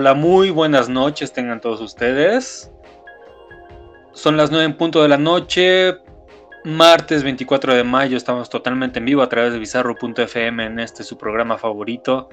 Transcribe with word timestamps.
Hola, 0.00 0.14
muy 0.14 0.48
buenas 0.48 0.88
noches 0.88 1.30
tengan 1.30 1.60
todos 1.60 1.82
ustedes. 1.82 2.72
Son 4.12 4.38
las 4.38 4.50
9 4.50 4.64
en 4.64 4.74
punto 4.78 5.02
de 5.02 5.08
la 5.08 5.18
noche, 5.18 5.98
martes 6.64 7.22
24 7.22 7.74
de 7.74 7.84
mayo, 7.84 8.16
estamos 8.16 8.48
totalmente 8.48 8.98
en 8.98 9.04
vivo 9.04 9.20
a 9.20 9.28
través 9.28 9.52
de 9.52 9.58
bizarro.fm 9.58 10.64
en 10.64 10.80
este 10.80 11.04
su 11.04 11.18
programa 11.18 11.58
favorito, 11.58 12.30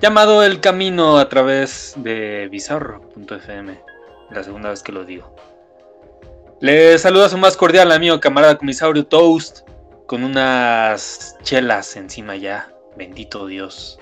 llamado 0.00 0.44
El 0.44 0.60
Camino 0.60 1.18
a 1.18 1.28
través 1.28 1.94
de 1.96 2.46
bizarro.fm, 2.48 3.82
la 4.30 4.44
segunda 4.44 4.68
vez 4.68 4.84
que 4.84 4.92
lo 4.92 5.04
digo. 5.04 5.34
Les 6.60 7.02
saluda 7.02 7.28
su 7.28 7.36
más 7.36 7.56
cordial 7.56 7.90
amigo 7.90 8.20
camarada 8.20 8.56
comisario 8.56 9.04
Toast, 9.04 9.68
con 10.06 10.22
unas 10.22 11.36
chelas 11.42 11.96
encima 11.96 12.36
ya, 12.36 12.72
bendito 12.96 13.48
Dios. 13.48 13.98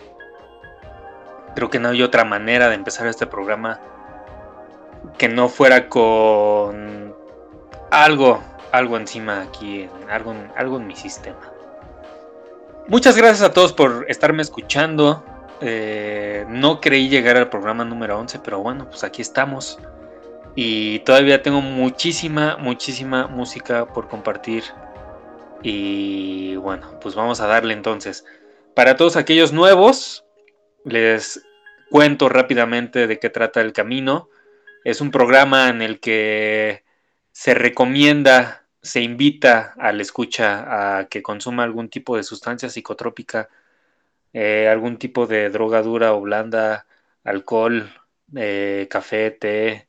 Creo 1.54 1.70
que 1.70 1.78
no 1.78 1.88
hay 1.88 2.02
otra 2.02 2.24
manera 2.24 2.68
de 2.68 2.74
empezar 2.74 3.06
este 3.06 3.26
programa 3.26 3.80
que 5.18 5.28
no 5.28 5.48
fuera 5.48 5.88
con 5.88 7.14
algo, 7.90 8.42
algo 8.72 8.96
encima 8.96 9.42
aquí, 9.42 9.88
algo, 10.08 10.34
algo 10.56 10.76
en 10.76 10.86
mi 10.86 10.96
sistema. 10.96 11.52
Muchas 12.88 13.16
gracias 13.16 13.42
a 13.42 13.52
todos 13.52 13.72
por 13.72 14.06
estarme 14.08 14.42
escuchando. 14.42 15.24
Eh, 15.60 16.44
no 16.48 16.80
creí 16.80 17.08
llegar 17.08 17.36
al 17.36 17.48
programa 17.48 17.84
número 17.84 18.18
11, 18.18 18.40
pero 18.40 18.60
bueno, 18.60 18.88
pues 18.88 19.04
aquí 19.04 19.22
estamos. 19.22 19.78
Y 20.54 21.00
todavía 21.00 21.42
tengo 21.42 21.60
muchísima, 21.60 22.56
muchísima 22.56 23.26
música 23.28 23.86
por 23.86 24.08
compartir. 24.08 24.64
Y 25.62 26.56
bueno, 26.56 26.98
pues 27.00 27.14
vamos 27.14 27.40
a 27.40 27.46
darle 27.46 27.74
entonces. 27.74 28.24
Para 28.74 28.96
todos 28.96 29.16
aquellos 29.16 29.52
nuevos, 29.52 30.24
les 30.84 31.44
cuento 31.90 32.28
rápidamente 32.28 33.06
de 33.06 33.18
qué 33.18 33.30
trata 33.30 33.60
el 33.60 33.72
camino. 33.72 34.28
Es 34.84 35.00
un 35.00 35.10
programa 35.10 35.68
en 35.68 35.82
el 35.82 36.00
que 36.00 36.84
se 37.32 37.54
recomienda, 37.54 38.66
se 38.82 39.00
invita 39.02 39.74
al 39.78 40.00
escucha 40.00 40.98
a 40.98 41.08
que 41.08 41.22
consuma 41.22 41.64
algún 41.64 41.88
tipo 41.90 42.16
de 42.16 42.22
sustancia 42.22 42.70
psicotrópica, 42.70 43.48
eh, 44.32 44.68
algún 44.68 44.98
tipo 44.98 45.26
de 45.26 45.50
droga 45.50 45.82
dura 45.82 46.14
o 46.14 46.20
blanda, 46.20 46.86
alcohol, 47.24 47.90
eh, 48.36 48.86
café, 48.90 49.30
té, 49.32 49.88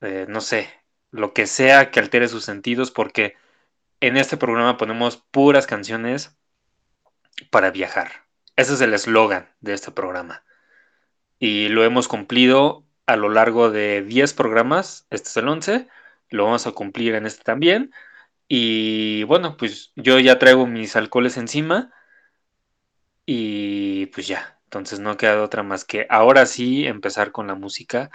eh, 0.00 0.26
no 0.28 0.40
sé, 0.40 0.68
lo 1.10 1.34
que 1.34 1.46
sea 1.46 1.90
que 1.90 2.00
altere 2.00 2.28
sus 2.28 2.44
sentidos, 2.44 2.90
porque 2.90 3.36
en 4.00 4.16
este 4.16 4.36
programa 4.36 4.76
ponemos 4.78 5.18
puras 5.18 5.66
canciones 5.66 6.36
para 7.50 7.70
viajar. 7.70 8.29
Ese 8.60 8.74
es 8.74 8.82
el 8.82 8.92
eslogan 8.92 9.48
de 9.62 9.72
este 9.72 9.90
programa. 9.90 10.44
Y 11.38 11.68
lo 11.70 11.82
hemos 11.82 12.08
cumplido 12.08 12.84
a 13.06 13.16
lo 13.16 13.30
largo 13.30 13.70
de 13.70 14.02
10 14.02 14.34
programas. 14.34 15.06
Este 15.08 15.30
es 15.30 15.36
el 15.38 15.48
11. 15.48 15.88
Lo 16.28 16.44
vamos 16.44 16.66
a 16.66 16.72
cumplir 16.72 17.14
en 17.14 17.24
este 17.24 17.42
también. 17.42 17.90
Y 18.48 19.22
bueno, 19.24 19.56
pues 19.56 19.92
yo 19.96 20.18
ya 20.18 20.38
traigo 20.38 20.66
mis 20.66 20.94
alcoholes 20.94 21.38
encima. 21.38 21.90
Y 23.24 24.06
pues 24.06 24.26
ya. 24.28 24.60
Entonces 24.64 25.00
no 25.00 25.16
queda 25.16 25.42
otra 25.42 25.62
más 25.62 25.86
que 25.86 26.06
ahora 26.10 26.44
sí 26.44 26.86
empezar 26.86 27.32
con 27.32 27.46
la 27.46 27.54
música. 27.54 28.10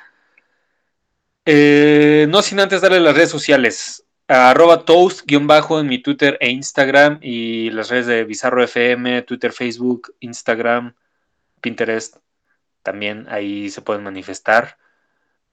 Eh, 1.45 2.27
no 2.29 2.43
sin 2.43 2.59
antes 2.59 2.81
darle 2.81 2.99
las 2.99 3.15
redes 3.15 3.31
sociales 3.31 4.04
arroba 4.27 4.85
toast-bajo 4.85 5.79
en 5.79 5.87
mi 5.87 5.99
Twitter 5.99 6.37
e 6.41 6.49
Instagram 6.49 7.19
y 7.21 7.69
las 7.71 7.89
redes 7.89 8.07
de 8.07 8.23
Bizarro 8.23 8.63
FM, 8.63 9.21
Twitter, 9.23 9.51
Facebook, 9.53 10.15
Instagram, 10.19 10.95
Pinterest. 11.61 12.17
También 12.83 13.27
ahí 13.29 13.69
se 13.69 13.81
pueden 13.81 14.03
manifestar. 14.03 14.77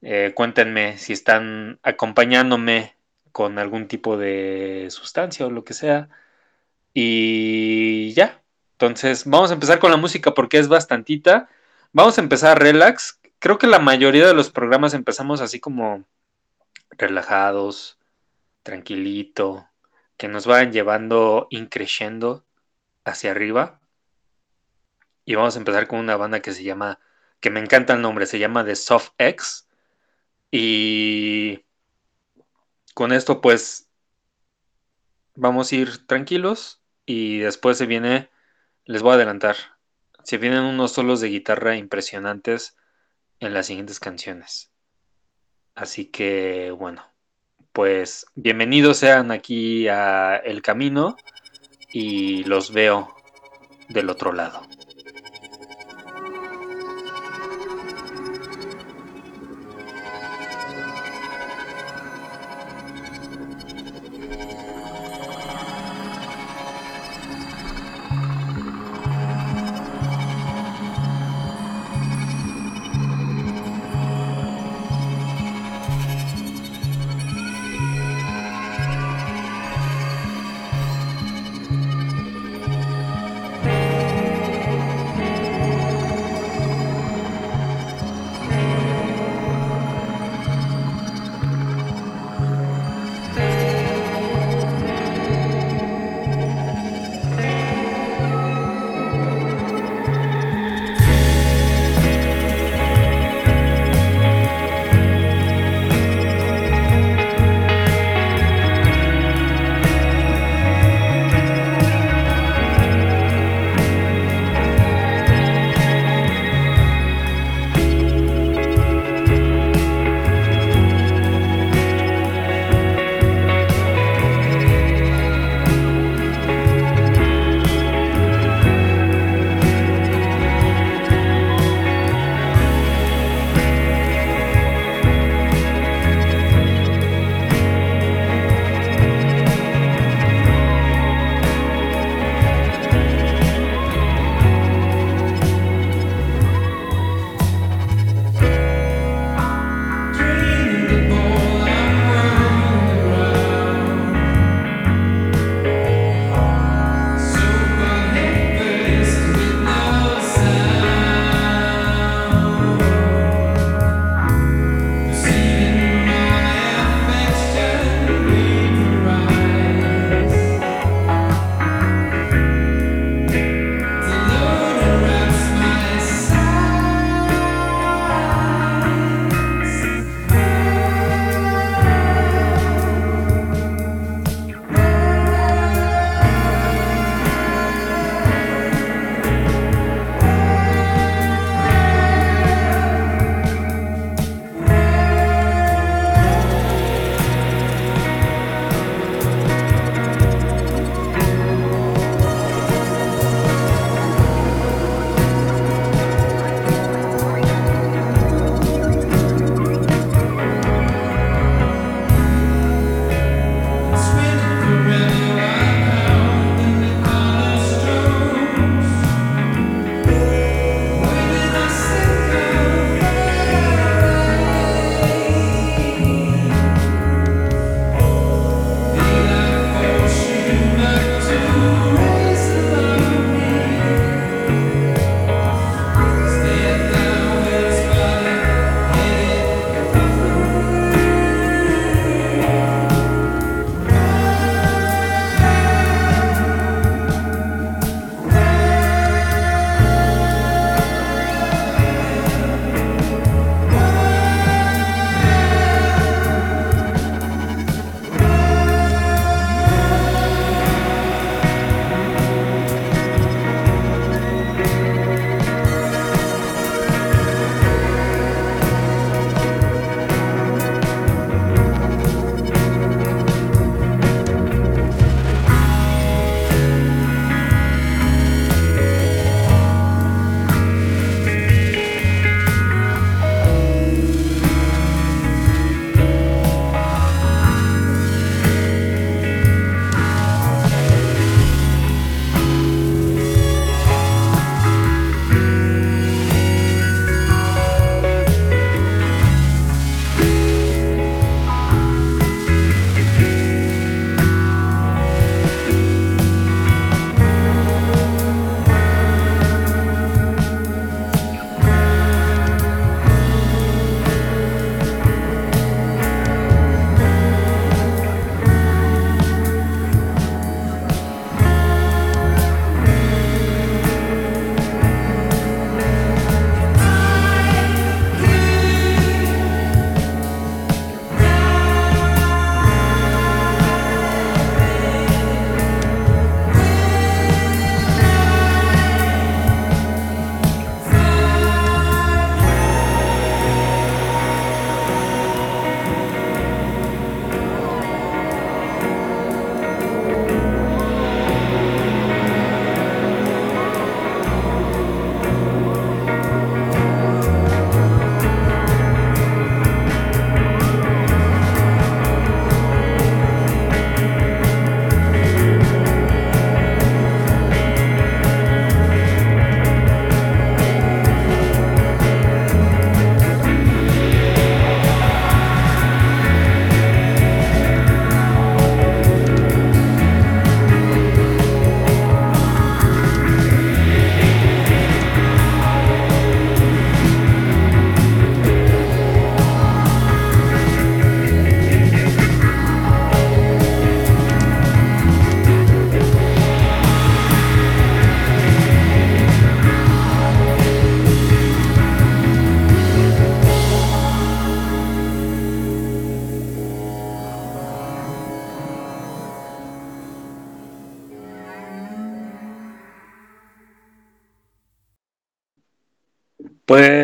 Eh, 0.03 0.33
cuéntenme 0.35 0.99
si 0.99 1.13
están 1.13 1.79
acompañándome 1.83 2.97
con 3.33 3.59
algún 3.59 3.89
tipo 3.89 4.17
de 4.17 4.89
sustancia 4.91 5.47
o 5.47 5.51
lo 5.51 5.65
que 5.65 5.75
sea. 5.75 6.09
Y 6.95 8.13
ya. 8.15 8.43
Entonces, 8.73 9.25
vamos 9.27 9.51
a 9.51 9.55
empezar 9.55 9.79
con 9.79 9.91
la 9.91 9.97
música 9.97 10.35
porque 10.35 10.59
es 10.59 10.69
bastantita. 10.69 11.49
Vamos 11.93 12.19
a 12.19 12.23
empezar 12.23 12.61
relax. 12.61 13.21
Creo 13.39 13.59
que 13.59 13.67
la 13.67 13.79
mayoría 13.79 14.27
de 14.27 14.35
los 14.35 14.51
programas 14.51 14.95
empezamos 14.95 15.41
así 15.41 15.61
como 15.61 16.05
relajados, 16.99 17.99
tranquilito, 18.63 19.69
que 20.17 20.29
nos 20.29 20.47
vayan 20.47 20.73
llevando 20.73 21.47
increciendo 21.51 22.47
hacia 23.05 23.33
arriba. 23.33 23.81
Y 25.25 25.35
vamos 25.35 25.57
a 25.57 25.59
empezar 25.59 25.87
con 25.89 25.99
una 26.01 26.17
banda 26.17 26.41
que 26.41 26.53
se 26.53 26.65
llama, 26.65 27.01
que 27.41 27.51
me 27.51 27.61
encanta 27.61 27.95
el 27.95 28.03
nombre, 28.03 28.27
se 28.27 28.39
llama 28.39 28.65
The 28.65 28.77
Soft 28.77 29.11
X. 29.19 29.69
Y 30.51 31.65
con 32.95 33.13
esto 33.13 33.41
pues 33.41 33.91
vamos 35.35 35.73
a 35.73 35.77
ir 35.77 36.07
tranquilos 36.07 36.83
y 37.07 37.39
después 37.39 37.79
se 37.79 37.87
viene, 37.87 38.31
les 38.85 39.03
voy 39.03 39.13
a 39.13 39.15
adelantar, 39.15 39.57
se 40.25 40.39
vienen 40.39 40.63
unos 40.63 40.93
solos 40.93 41.21
de 41.21 41.29
guitarra 41.29 41.77
impresionantes 41.77 42.77
en 43.41 43.55
las 43.55 43.67
siguientes 43.67 44.01
canciones. 44.01 44.73
Así 45.75 46.07
que 46.07 46.71
bueno, 46.71 47.12
pues 47.73 48.27
bienvenidos 48.35 48.99
sean 48.99 49.31
aquí 49.31 49.89
a 49.89 50.37
El 50.37 50.61
Camino 50.61 51.17
y 51.91 52.45
los 52.45 52.73
veo 52.73 53.15
del 53.89 54.11
otro 54.11 54.33
lado. 54.33 54.63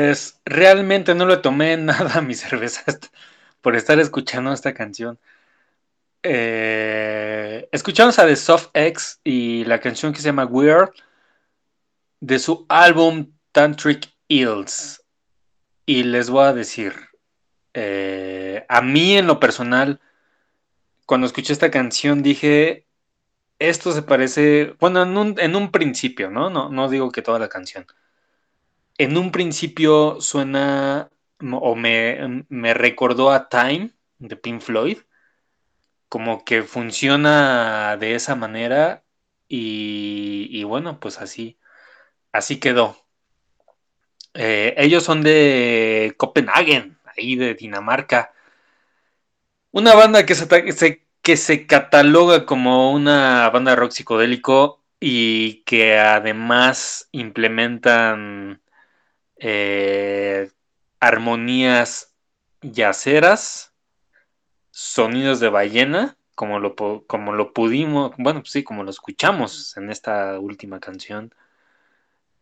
Pues 0.08 0.40
realmente 0.46 1.14
no 1.14 1.26
le 1.26 1.36
tomé 1.36 1.76
nada 1.90 2.14
a 2.14 2.22
mi 2.22 2.34
cerveza 2.34 2.82
por 3.60 3.76
estar 3.76 4.00
escuchando 4.00 4.50
esta 4.54 4.72
canción. 4.72 5.18
Eh, 6.22 7.68
escuchamos 7.72 8.18
a 8.18 8.26
The 8.26 8.36
Soft 8.36 8.68
X 8.72 9.20
y 9.22 9.66
la 9.66 9.80
canción 9.80 10.14
que 10.14 10.20
se 10.20 10.28
llama 10.28 10.46
Weird 10.46 10.94
de 12.20 12.38
su 12.38 12.64
álbum 12.70 13.32
Tantric 13.52 14.10
Ills. 14.28 15.04
Y 15.84 16.04
les 16.04 16.30
voy 16.30 16.46
a 16.46 16.54
decir, 16.54 16.94
eh, 17.74 18.64
a 18.66 18.80
mí 18.80 19.14
en 19.18 19.26
lo 19.26 19.38
personal, 19.38 20.00
cuando 21.04 21.26
escuché 21.26 21.52
esta 21.52 21.70
canción 21.70 22.22
dije, 22.22 22.86
esto 23.58 23.92
se 23.92 24.00
parece, 24.00 24.74
bueno, 24.80 25.02
en 25.02 25.18
un, 25.18 25.34
en 25.38 25.54
un 25.54 25.70
principio, 25.70 26.30
¿no? 26.30 26.48
¿no? 26.48 26.70
No 26.70 26.88
digo 26.88 27.12
que 27.12 27.20
toda 27.20 27.38
la 27.38 27.50
canción. 27.50 27.86
En 28.98 29.16
un 29.16 29.30
principio 29.32 30.20
suena 30.20 31.10
o 31.40 31.74
me, 31.76 32.44
me 32.48 32.74
recordó 32.74 33.30
a 33.30 33.48
Time 33.48 33.90
de 34.18 34.36
Pink 34.36 34.60
Floyd, 34.60 34.98
como 36.08 36.44
que 36.44 36.62
funciona 36.64 37.96
de 37.98 38.14
esa 38.14 38.34
manera 38.34 39.04
y, 39.48 40.62
bueno, 40.64 41.00
pues 41.00 41.18
así, 41.20 41.58
así 42.32 42.60
quedó. 42.60 42.96
Eh, 44.34 44.74
ellos 44.78 45.04
son 45.04 45.22
de 45.22 46.14
Copenhagen, 46.16 46.98
ahí 47.16 47.36
de 47.36 47.54
Dinamarca. 47.54 48.32
Una 49.70 49.94
banda 49.94 50.26
que 50.26 50.34
se, 50.34 51.06
que 51.22 51.36
se 51.36 51.66
cataloga 51.66 52.46
como 52.46 52.92
una 52.92 53.48
banda 53.50 53.76
rock 53.76 53.92
psicodélico 53.92 54.82
y 55.00 55.62
que 55.64 55.98
además 55.98 57.08
implementan 57.12 58.60
eh, 59.38 60.50
armonías 61.00 62.14
yaceras, 62.62 63.72
sonidos 64.70 65.40
de 65.40 65.48
ballena, 65.48 66.16
como 66.34 66.60
lo, 66.60 66.76
como 67.06 67.32
lo 67.32 67.52
pudimos, 67.52 68.12
bueno, 68.18 68.40
pues 68.40 68.52
sí, 68.52 68.62
como 68.64 68.84
lo 68.84 68.90
escuchamos 68.90 69.76
en 69.76 69.90
esta 69.90 70.38
última 70.38 70.80
canción. 70.80 71.34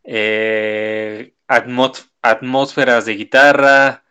Eh, 0.03 1.33
atmósferas 2.21 3.05
de 3.05 3.15
guitarra, 3.15 4.03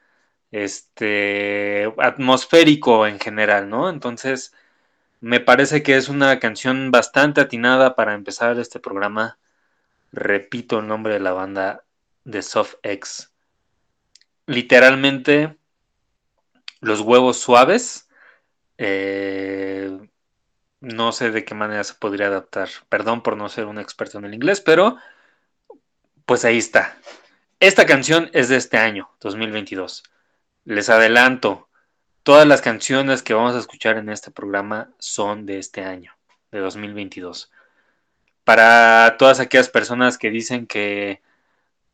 este, 0.50 1.92
atmosférico 1.98 3.06
en 3.06 3.20
general, 3.20 3.68
¿no? 3.70 3.88
Entonces, 3.90 4.54
me 5.20 5.40
parece 5.40 5.82
que 5.82 5.96
es 5.96 6.08
una 6.08 6.38
canción 6.40 6.90
bastante 6.90 7.40
atinada 7.40 7.96
para 7.96 8.14
empezar 8.14 8.58
este 8.58 8.80
programa. 8.80 9.38
Repito 10.12 10.80
el 10.80 10.88
nombre 10.88 11.14
de 11.14 11.20
la 11.20 11.32
banda 11.32 11.85
de 12.26 12.42
Soft 12.42 12.74
X. 12.82 13.32
Literalmente, 14.46 15.56
los 16.80 17.00
huevos 17.00 17.38
suaves. 17.38 18.08
Eh, 18.78 19.98
no 20.80 21.12
sé 21.12 21.30
de 21.30 21.44
qué 21.44 21.54
manera 21.54 21.82
se 21.84 21.94
podría 21.94 22.26
adaptar. 22.26 22.68
Perdón 22.88 23.22
por 23.22 23.36
no 23.36 23.48
ser 23.48 23.66
un 23.66 23.78
experto 23.78 24.18
en 24.18 24.26
el 24.26 24.34
inglés, 24.34 24.60
pero 24.60 24.96
pues 26.26 26.44
ahí 26.44 26.58
está. 26.58 26.98
Esta 27.60 27.86
canción 27.86 28.28
es 28.34 28.48
de 28.48 28.56
este 28.56 28.76
año, 28.76 29.10
2022. 29.20 30.02
Les 30.64 30.90
adelanto, 30.90 31.68
todas 32.22 32.46
las 32.46 32.60
canciones 32.60 33.22
que 33.22 33.34
vamos 33.34 33.54
a 33.54 33.60
escuchar 33.60 33.96
en 33.98 34.10
este 34.10 34.30
programa 34.30 34.90
son 34.98 35.46
de 35.46 35.58
este 35.58 35.84
año, 35.84 36.12
de 36.50 36.58
2022. 36.58 37.50
Para 38.44 39.16
todas 39.16 39.40
aquellas 39.40 39.68
personas 39.68 40.18
que 40.18 40.30
dicen 40.30 40.66
que 40.66 41.22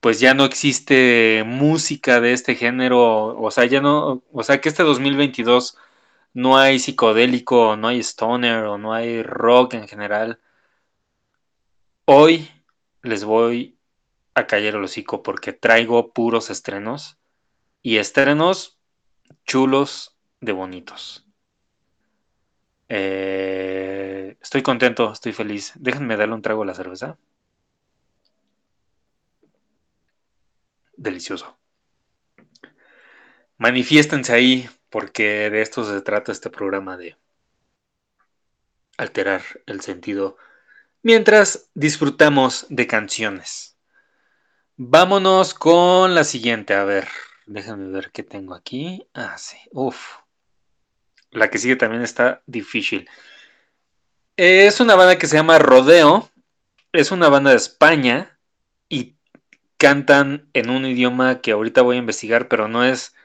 pues 0.02 0.21
ya 0.21 0.35
no 0.35 0.44
existe 0.47 1.44
música 1.47 2.21
de 2.21 2.32
este 2.35 2.56
género, 2.56 3.38
o 3.40 3.50
sea, 3.52 3.66
ya 3.66 3.80
no, 3.80 4.25
o 4.32 4.42
sea, 4.44 4.61
que 4.61 4.68
este 4.68 4.82
2022 4.82 5.78
no 6.35 6.59
hay 6.59 6.80
psicodélico, 6.80 7.76
no 7.76 7.88
hay 7.88 8.00
stoner 8.00 8.64
o 8.64 8.78
no 8.78 8.94
hay 8.94 9.23
rock 9.23 9.75
en 9.75 9.88
general. 9.88 10.40
Hoy 12.04 12.49
les 13.02 13.25
voy 13.25 13.78
a 14.35 14.47
callar 14.47 14.75
el 14.76 14.85
hocico 14.85 15.23
porque 15.23 15.52
traigo 15.52 16.12
puros 16.12 16.50
estrenos 16.50 17.18
y 17.82 17.99
estrenos 17.99 18.78
chulos 19.47 20.16
de 20.40 20.52
bonitos. 20.52 21.26
Eh, 22.88 24.37
estoy 24.42 24.62
contento, 24.62 25.12
estoy 25.12 25.32
feliz. 25.32 25.73
Déjenme 25.76 26.16
darle 26.16 26.35
un 26.35 26.42
trago 26.42 26.62
a 26.64 26.66
la 26.66 26.75
cerveza. 26.75 27.18
Delicioso. 31.02 31.59
Manifiéstense 33.59 34.32
ahí 34.32 34.71
porque 34.88 35.50
de 35.50 35.61
esto 35.61 35.85
se 35.85 36.00
trata 36.00 36.30
este 36.30 36.49
programa 36.49 36.97
de 36.97 37.16
alterar 38.97 39.42
el 39.66 39.80
sentido 39.80 40.37
mientras 41.02 41.68
disfrutamos 41.75 42.66
de 42.68 42.87
canciones. 42.87 43.76
Vámonos 44.76 45.54
con 45.54 46.14
la 46.14 46.23
siguiente. 46.23 46.75
A 46.75 46.85
ver, 46.85 47.09
déjame 47.47 47.90
ver 47.90 48.12
qué 48.12 48.23
tengo 48.23 48.54
aquí. 48.54 49.04
Ah, 49.12 49.37
sí. 49.38 49.56
Uf. 49.73 50.18
La 51.32 51.50
que 51.50 51.59
sigue 51.59 51.75
también 51.75 52.02
está 52.02 52.44
difícil. 52.47 53.09
Es 54.37 54.78
una 54.78 54.94
banda 54.94 55.18
que 55.18 55.26
se 55.26 55.35
llama 55.35 55.59
Rodeo. 55.59 56.30
Es 56.92 57.11
una 57.11 57.28
banda 57.28 57.50
de 57.50 57.56
España. 57.56 58.38
Y 58.88 59.16
cantan 59.83 60.49
en 60.53 60.71
un 60.71 60.87
idioma 60.87 61.41
que 61.41 61.51
ahorita 61.51 61.83
voy 61.83 61.97
a 61.97 61.99
investigar, 61.99 62.47
pero 62.47 62.69
no 62.69 62.85
es. 62.85 63.17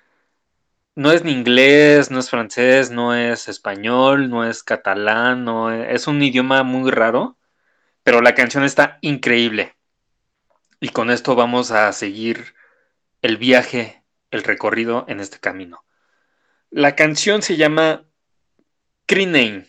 No 0.96 1.12
es 1.12 1.24
ni 1.24 1.32
inglés, 1.32 2.10
no 2.10 2.20
es 2.20 2.32
francés, 2.32 2.90
no 2.90 3.14
es 3.14 3.48
español, 3.48 4.32
no 4.32 4.44
es 4.44 4.64
catalán, 4.64 5.46
no 5.46 5.72
es, 5.72 5.88
es 5.94 6.08
un 6.08 6.20
idioma 6.24 6.64
muy 6.64 6.90
raro. 6.90 7.38
Pero 8.04 8.22
la 8.22 8.34
canción 8.34 8.64
está 8.64 8.98
increíble. 9.02 9.76
Y 10.80 10.90
con 10.90 11.12
esto 11.12 11.36
vamos 11.36 11.70
a 11.70 11.94
seguir 11.94 12.56
el 13.22 13.38
viaje, 13.38 14.04
el 14.32 14.44
recorrido 14.44 15.06
en 15.08 15.20
este 15.20 15.40
camino. 15.40 15.86
La 16.72 16.96
canción 16.96 17.44
se 17.44 17.58
llama 17.58 18.08
Crinane. 19.06 19.68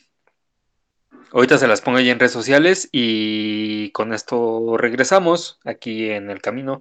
Ahorita 1.32 1.58
se 1.58 1.68
las 1.68 1.80
pongo 1.82 1.99
ahí 1.99 2.08
en 2.08 2.18
redes 2.18 2.32
sociales 2.32 2.88
y 2.90 3.90
con 3.90 4.14
esto 4.14 4.76
regresamos 4.78 5.58
aquí 5.64 6.11
en 6.11 6.30
el 6.30 6.40
camino 6.40 6.80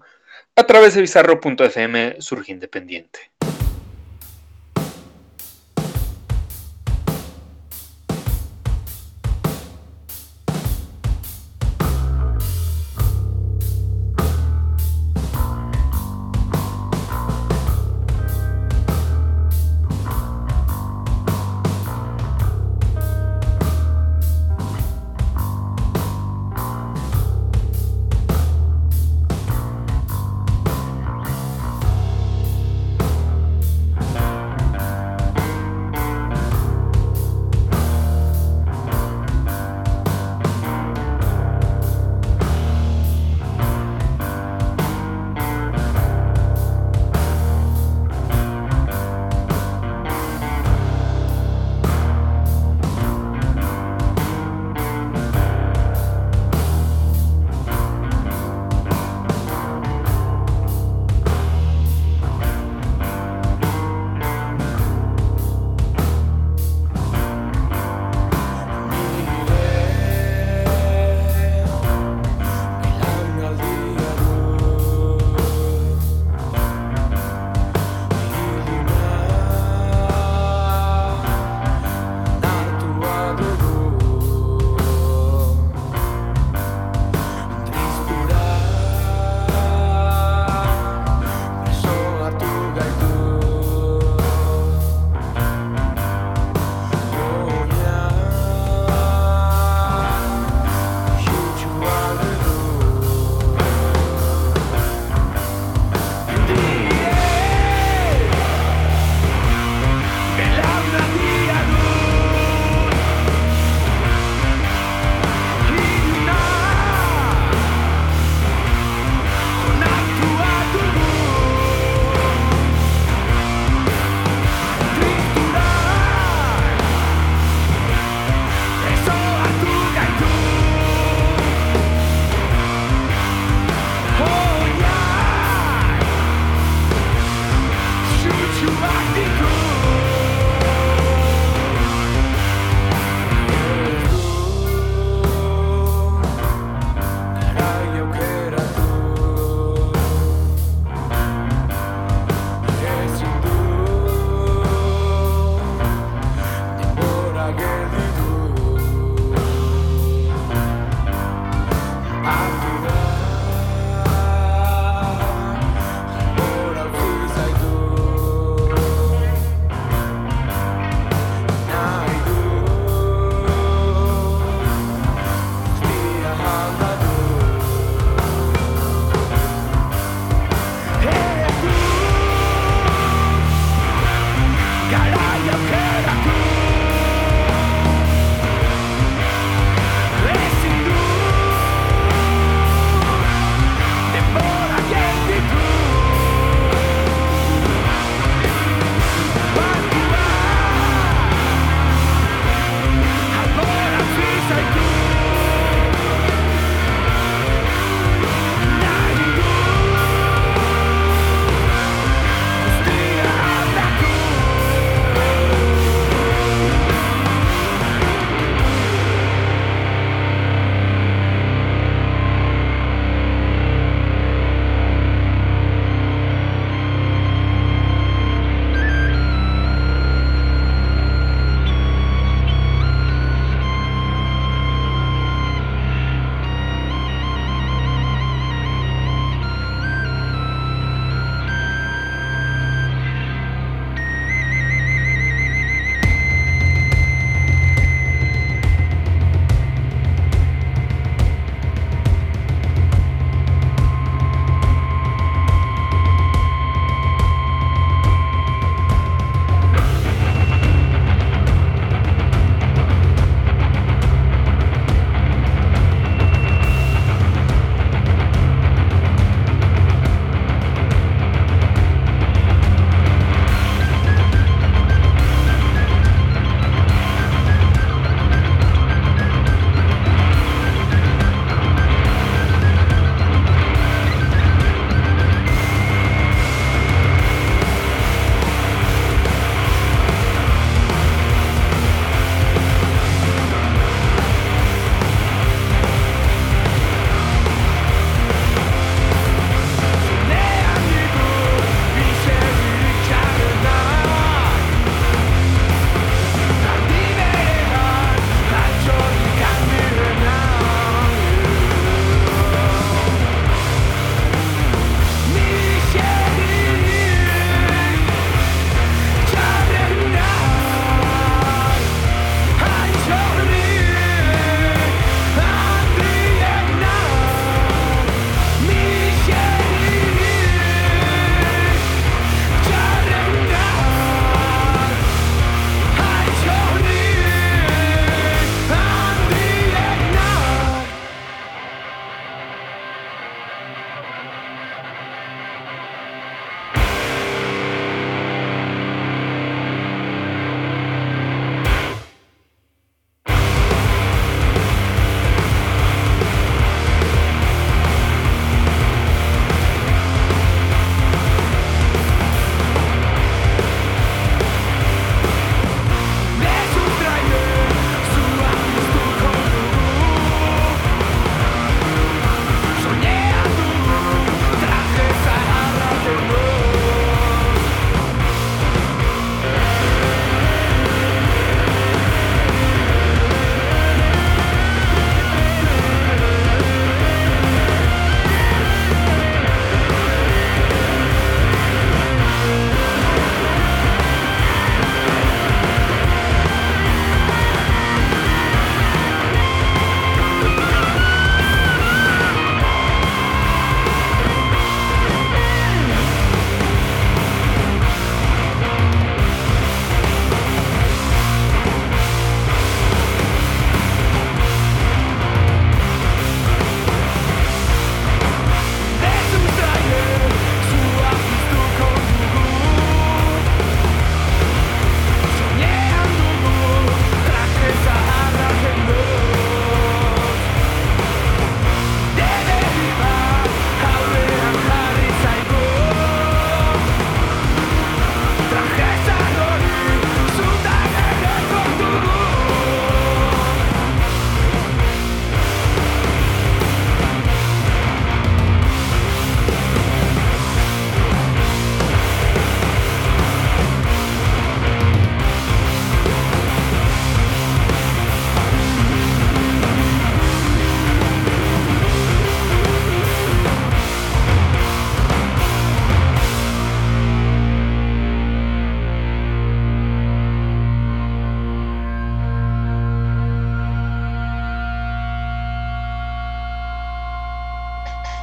a 0.56 0.66
través 0.66 0.96
de 0.96 1.01
bizarro.fm 1.01 2.16
Surge 2.20 2.51
Independiente. 2.54 3.32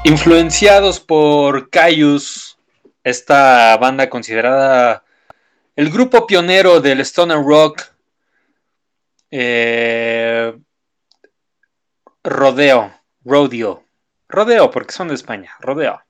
Influenciados 0.06 1.00
por 1.00 1.70
Caius, 1.70 2.58
esta 3.04 3.74
banda 3.78 4.10
considerada 4.10 5.02
el 5.76 5.88
grupo 5.88 6.26
pionero 6.26 6.82
del 6.82 7.00
stoner 7.00 7.38
rock, 7.38 7.82
eh, 9.30 10.54
Rodeo, 12.22 12.92
Rodeo, 13.24 13.84
Rodeo, 14.28 14.70
porque 14.70 14.92
son 14.92 15.08
de 15.08 15.14
España, 15.14 15.56
Rodeo. 15.60 16.02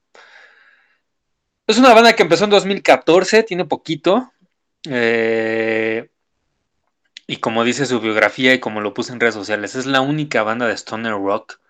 Es 1.68 1.78
una 1.78 1.94
banda 1.94 2.14
que 2.14 2.24
empezó 2.24 2.44
en 2.44 2.50
2014, 2.50 3.44
tiene 3.44 3.64
poquito. 3.64 4.32
Eh, 4.90 6.10
y 7.28 7.36
como 7.36 7.62
dice 7.62 7.86
su 7.86 8.00
biografía 8.00 8.54
y 8.54 8.58
como 8.58 8.80
lo 8.80 8.92
puse 8.92 9.12
en 9.12 9.20
redes 9.20 9.34
sociales, 9.34 9.76
es 9.76 9.86
la 9.86 10.00
única 10.00 10.42
banda 10.42 10.66
de 10.66 10.74
stoner 10.74 11.12
rock 11.12 11.60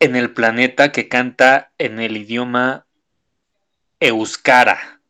en 0.00 0.16
el 0.16 0.32
planeta 0.32 0.92
que 0.92 1.08
canta 1.08 1.72
en 1.78 2.00
el 2.00 2.16
idioma 2.16 2.86
euskara, 4.00 5.00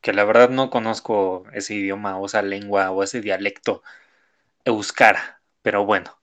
que 0.00 0.12
la 0.12 0.24
verdad 0.24 0.50
no 0.50 0.70
conozco 0.70 1.44
ese 1.52 1.74
idioma 1.74 2.16
o 2.16 2.26
esa 2.26 2.42
lengua 2.42 2.90
o 2.90 3.02
ese 3.02 3.20
dialecto 3.20 3.82
euskara, 4.64 5.40
pero 5.62 5.84
bueno, 5.84 6.16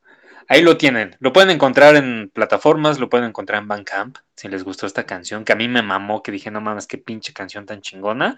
ahí 0.48 0.62
lo 0.62 0.78
tienen, 0.78 1.18
lo 1.20 1.34
pueden 1.34 1.50
encontrar 1.50 1.96
en 1.96 2.30
plataformas, 2.34 3.00
lo 3.00 3.10
pueden 3.10 3.28
encontrar 3.28 3.62
en 3.62 3.68
Bandcamp, 3.68 4.18
si 4.36 4.48
les 4.48 4.64
gustó 4.64 4.88
esta 4.88 5.06
canción, 5.06 5.44
que 5.46 5.54
a 5.54 5.58
mí 5.58 5.68
me 5.68 5.82
mamó, 5.82 6.24
que 6.24 6.32
dije, 6.32 6.52
no 6.52 6.62
mames, 6.62 6.88
qué 6.88 6.98
pinche 6.98 7.34
canción 7.34 7.66
tan 7.66 7.82
chingona. 7.82 8.38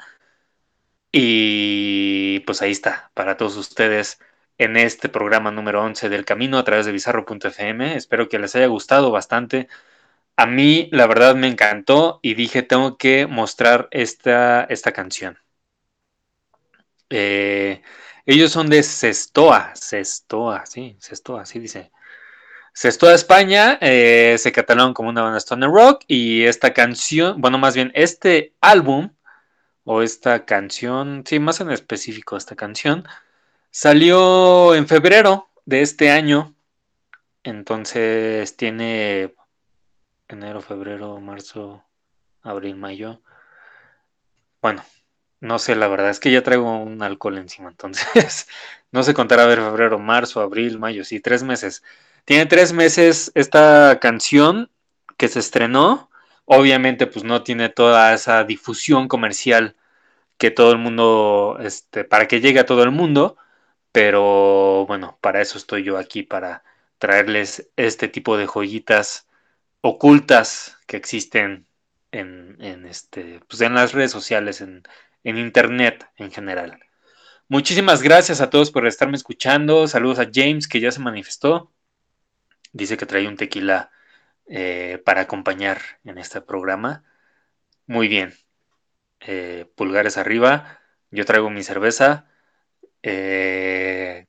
Y 1.12 2.42
pues 2.42 2.62
ahí 2.62 2.72
está, 2.72 3.12
para 3.14 3.38
todos 3.38 3.56
ustedes 3.56 4.20
en 4.58 4.78
este 4.78 5.10
programa 5.10 5.52
número 5.52 5.84
11 5.84 6.10
del 6.10 6.26
Camino 6.26 6.58
a 6.58 6.64
través 6.64 6.86
de 6.86 6.92
bizarro.fm. 6.92 7.96
Espero 7.96 8.30
que 8.30 8.40
les 8.40 8.56
haya 8.56 8.68
gustado 8.68 9.12
bastante. 9.12 9.68
A 10.38 10.46
mí, 10.46 10.90
la 10.92 11.08
verdad, 11.08 11.36
me 11.36 11.48
encantó 11.48 12.20
y 12.22 12.36
dije, 12.36 12.64
tengo 12.64 12.98
que 12.98 13.28
mostrar 13.28 13.88
esta, 13.92 14.66
esta 14.66 14.92
canción. 14.94 15.40
Eh, 17.10 17.82
ellos 18.26 18.52
son 18.52 18.70
de 18.70 18.84
Sestoa, 18.84 19.76
Sestoa, 19.76 20.66
sí, 20.66 20.98
Sestoa, 21.00 21.46
sí 21.46 21.60
dice. 21.60 21.92
Sestoa, 22.74 23.14
España, 23.16 23.78
eh, 23.82 24.36
se 24.40 24.52
catalogan 24.52 24.94
como 24.94 25.10
una 25.10 25.22
banda 25.22 25.40
stoner 25.40 25.70
rock 25.70 26.04
y 26.08 26.44
esta 26.46 26.74
canción, 26.74 27.40
bueno, 27.42 27.58
más 27.58 27.76
bien 27.76 27.92
este 27.96 28.54
álbum 28.62 29.12
o 29.86 30.02
esta 30.04 30.46
canción, 30.46 31.24
sí, 31.26 31.40
más 31.40 31.62
en 31.62 31.72
específico 31.72 32.38
esta 32.38 32.56
canción, 32.56 33.08
Salió 33.78 34.74
en 34.74 34.88
febrero 34.88 35.50
de 35.66 35.82
este 35.82 36.10
año. 36.10 36.56
Entonces 37.44 38.56
tiene 38.56 39.36
enero, 40.30 40.62
febrero, 40.62 41.20
marzo, 41.20 41.84
abril, 42.42 42.78
mayo. 42.78 43.22
Bueno, 44.62 44.82
no 45.42 45.60
sé, 45.60 45.76
la 45.76 45.90
verdad 45.90 46.10
es 46.10 46.22
que 46.22 46.32
ya 46.32 46.42
traigo 46.42 46.78
un 46.84 47.04
alcohol 47.04 47.38
encima, 47.38 47.68
entonces 47.70 48.48
no 48.94 49.04
sé 49.04 49.14
contar 49.14 49.42
a 49.42 49.46
ver 49.46 49.60
febrero, 49.60 50.00
marzo, 50.00 50.40
abril, 50.40 50.80
mayo, 50.80 51.04
sí, 51.04 51.20
tres 51.20 51.44
meses. 51.44 51.84
Tiene 52.24 52.46
tres 52.46 52.72
meses 52.72 53.34
esta 53.36 54.00
canción 54.00 54.72
que 55.18 55.28
se 55.28 55.40
estrenó. 55.40 56.10
Obviamente, 56.46 57.08
pues 57.08 57.26
no 57.26 57.44
tiene 57.44 57.68
toda 57.68 58.14
esa 58.14 58.46
difusión 58.46 59.10
comercial 59.10 59.76
que 60.38 60.50
todo 60.50 60.72
el 60.72 60.78
mundo, 60.78 61.58
este, 61.62 62.06
para 62.06 62.30
que 62.30 62.40
llegue 62.40 62.62
a 62.62 62.66
todo 62.66 62.82
el 62.84 62.92
mundo. 62.92 63.36
Pero 63.96 64.86
bueno, 64.88 65.18
para 65.22 65.42
eso 65.42 65.58
estoy 65.58 65.84
yo 65.84 65.98
aquí, 65.98 66.22
para 66.22 66.66
traerles 66.98 67.72
este 67.78 68.10
tipo 68.10 68.36
de 68.36 68.46
joyitas 68.46 69.26
ocultas 69.80 70.78
que 70.86 70.98
existen 70.98 71.66
en, 72.12 72.86
este, 72.88 73.40
pues 73.48 73.62
en 73.62 73.74
las 73.74 73.94
redes 73.94 74.12
sociales, 74.12 74.60
en, 74.60 74.84
internet 75.24 76.10
en 76.18 76.30
general. 76.30 76.78
Muchísimas 77.48 78.02
gracias 78.02 78.42
a 78.42 78.50
todos 78.50 78.70
por 78.70 78.86
estarme 78.86 79.16
escuchando. 79.16 79.88
Saludos 79.88 80.20
a 80.20 80.30
James 80.30 80.68
que 80.68 80.82
ya 80.82 80.92
se 80.92 81.00
manifestó. 81.00 81.72
Dice 82.74 82.98
que 82.98 83.06
trae 83.06 83.30
un 83.30 83.38
tequila 83.38 83.92
eh, 84.48 85.02
para 85.06 85.22
acompañar 85.22 85.80
en 86.04 86.18
este 86.18 86.42
programa. 86.42 87.06
Muy 87.88 88.10
bien. 88.10 88.34
Eh, 89.22 89.72
pulgares 89.76 90.18
arriba. 90.18 90.82
Yo 91.12 91.24
traigo 91.24 91.50
mi 91.50 91.64
cerveza. 91.64 92.28
Eh, 93.08 94.26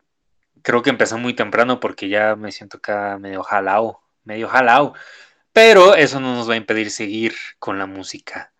creo 0.62 0.83
que 0.83 0.91
empezó 0.91 1.19
muy 1.19 1.35
temprano 1.35 1.81
porque 1.81 2.09
ya 2.11 2.37
me 2.37 2.53
siento 2.53 2.77
acá 2.79 3.19
medio 3.19 3.43
jalao, 3.43 4.03
medio 4.25 4.49
jalao. 4.49 4.95
Pero 5.53 5.95
eso 5.95 6.21
no 6.21 6.35
nos 6.35 6.49
va 6.49 6.55
a 6.55 6.59
impedir 6.59 6.91
seguir 6.91 7.35
con 7.59 7.79
la 7.79 7.87
música. 7.87 8.53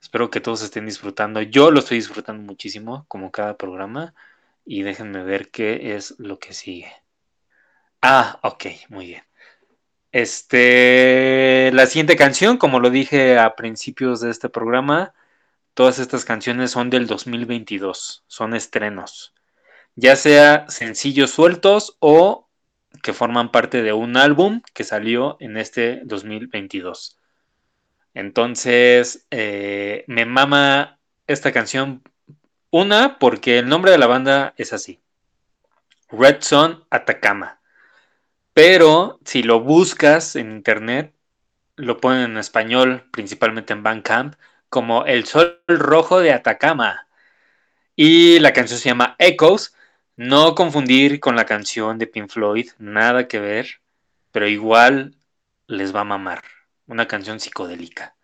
Espero 0.00 0.30
que 0.30 0.40
todos 0.40 0.62
estén 0.62 0.86
disfrutando. 0.86 1.42
Yo 1.42 1.70
lo 1.70 1.80
estoy 1.80 1.98
disfrutando 1.98 2.42
muchísimo, 2.42 3.06
como 3.08 3.30
cada 3.30 3.56
programa. 3.56 4.14
Y 4.64 4.82
déjenme 4.82 5.22
ver 5.24 5.50
qué 5.50 5.94
es 5.96 6.16
lo 6.18 6.38
que 6.40 6.54
sigue. 6.54 6.92
Ah, 8.02 8.40
ok, 8.42 8.66
muy 8.88 9.06
bien. 9.06 9.24
Este, 10.12 11.70
la 11.72 11.86
siguiente 11.86 12.16
canción, 12.16 12.58
como 12.58 12.80
lo 12.80 12.90
dije 12.90 13.38
a 13.38 13.54
principios 13.56 14.20
de 14.20 14.30
este 14.30 14.48
programa, 14.48 15.14
todas 15.74 15.98
estas 16.00 16.24
canciones 16.24 16.72
son 16.72 16.90
del 16.90 17.06
2022, 17.06 18.24
son 18.26 18.54
estrenos 18.54 19.34
ya 19.96 20.16
sea 20.16 20.66
sencillos 20.68 21.30
sueltos 21.30 21.96
o 22.00 22.48
que 23.02 23.12
forman 23.12 23.50
parte 23.50 23.82
de 23.82 23.92
un 23.92 24.16
álbum 24.16 24.62
que 24.74 24.84
salió 24.84 25.36
en 25.40 25.56
este 25.56 26.00
2022. 26.04 27.18
Entonces, 28.14 29.26
eh, 29.30 30.04
me 30.08 30.26
mama 30.26 31.00
esta 31.26 31.52
canción. 31.52 32.02
Una, 32.70 33.18
porque 33.18 33.58
el 33.58 33.68
nombre 33.68 33.90
de 33.92 33.98
la 33.98 34.06
banda 34.06 34.54
es 34.56 34.72
así. 34.72 35.02
Red 36.10 36.42
Sun 36.42 36.84
Atacama. 36.90 37.60
Pero 38.54 39.20
si 39.24 39.42
lo 39.42 39.60
buscas 39.60 40.36
en 40.36 40.52
internet, 40.52 41.14
lo 41.76 41.98
ponen 41.98 42.32
en 42.32 42.38
español, 42.38 43.08
principalmente 43.12 43.72
en 43.72 43.82
Bandcamp, 43.82 44.34
como 44.68 45.06
El 45.06 45.26
Sol 45.26 45.62
Rojo 45.68 46.20
de 46.20 46.32
Atacama. 46.32 47.08
Y 47.96 48.38
la 48.40 48.52
canción 48.52 48.78
se 48.78 48.88
llama 48.90 49.16
Echoes 49.18 49.74
no 50.16 50.54
confundir 50.54 51.20
con 51.20 51.36
la 51.36 51.46
canción 51.46 51.98
de 51.98 52.06
Pink 52.06 52.28
Floyd, 52.28 52.70
nada 52.78 53.28
que 53.28 53.40
ver, 53.40 53.80
pero 54.30 54.48
igual 54.48 55.16
les 55.66 55.94
va 55.94 56.00
a 56.00 56.04
mamar. 56.04 56.42
Una 56.86 57.08
canción 57.08 57.40
psicodélica. 57.40 58.14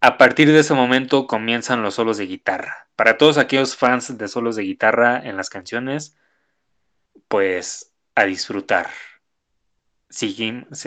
A 0.00 0.18
partir 0.18 0.52
de 0.52 0.60
ese 0.60 0.74
momento 0.74 1.26
comienzan 1.26 1.82
los 1.82 1.94
solos 1.94 2.18
de 2.18 2.26
guitarra. 2.26 2.88
Para 2.96 3.18
todos 3.18 3.38
aquellos 3.38 3.76
fans 3.76 4.16
de 4.16 4.28
solos 4.28 4.56
de 4.56 4.62
guitarra 4.62 5.20
en 5.24 5.36
las 5.36 5.48
canciones, 5.48 6.16
pues 7.28 7.92
a 8.14 8.24
disfrutar. 8.24 8.90
Seguimos, 10.08 10.84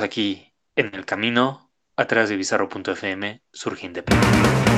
aquí 0.00 0.52
en 0.76 0.94
el 0.94 1.04
camino 1.04 1.70
atrás 1.96 2.28
de 2.28 2.36
bizarro.fm, 2.36 3.42
surge 3.52 3.86
independiente. 3.86 4.71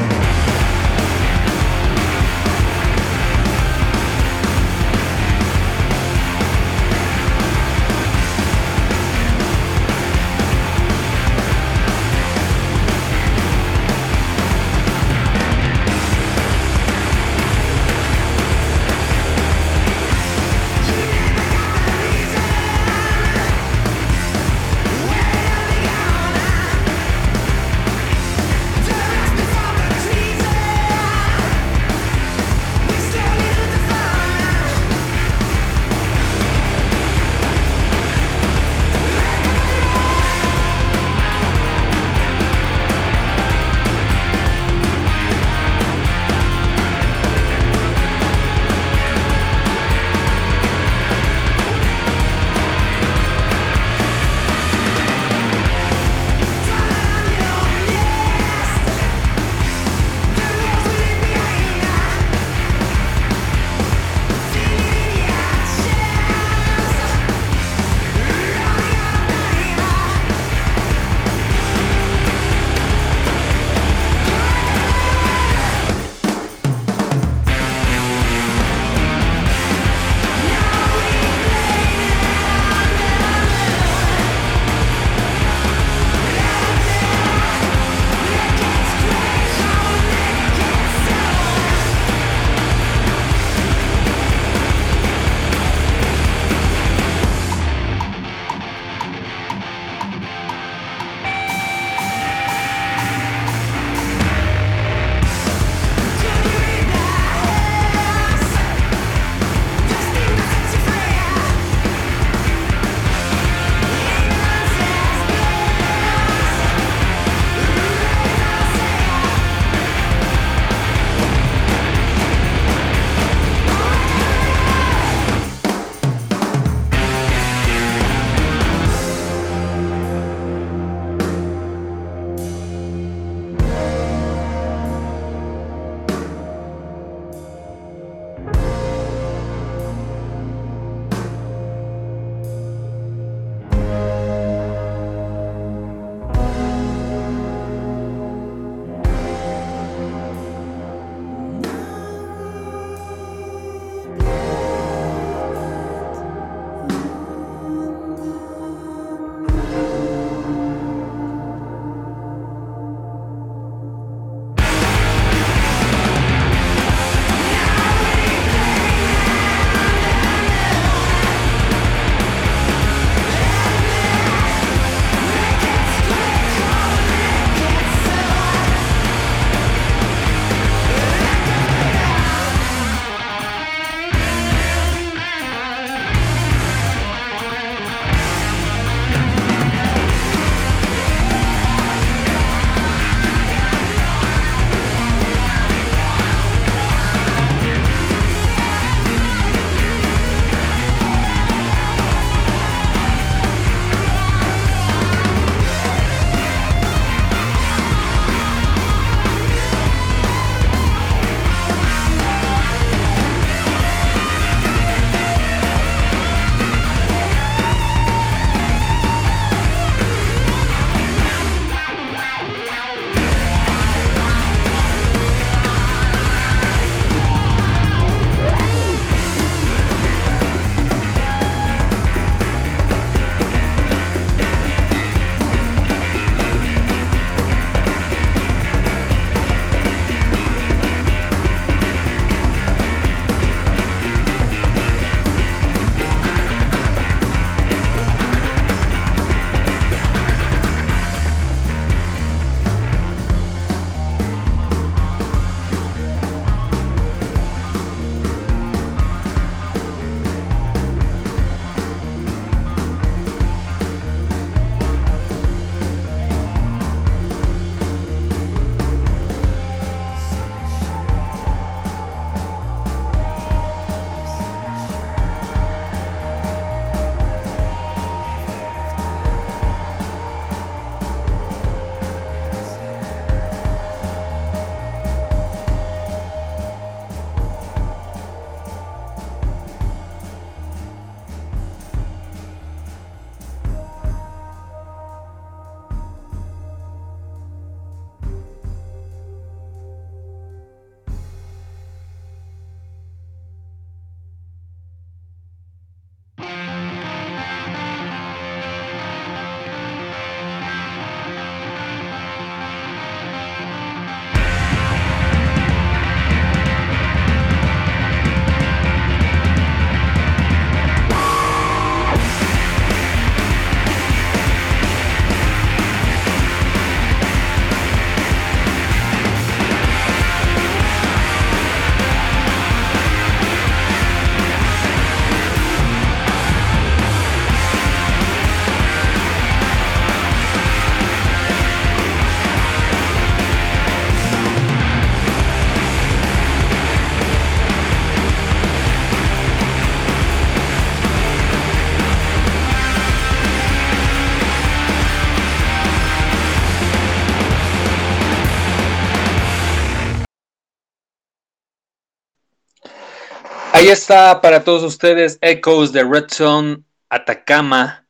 Ahí 363.85 363.90
está 363.90 364.40
para 364.40 364.64
todos 364.64 364.83
ustedes 364.83 365.37
Echoes 365.42 365.92
de 365.92 366.05
Red 366.05 366.31
Zone 366.31 366.85
Atacama. 367.11 368.07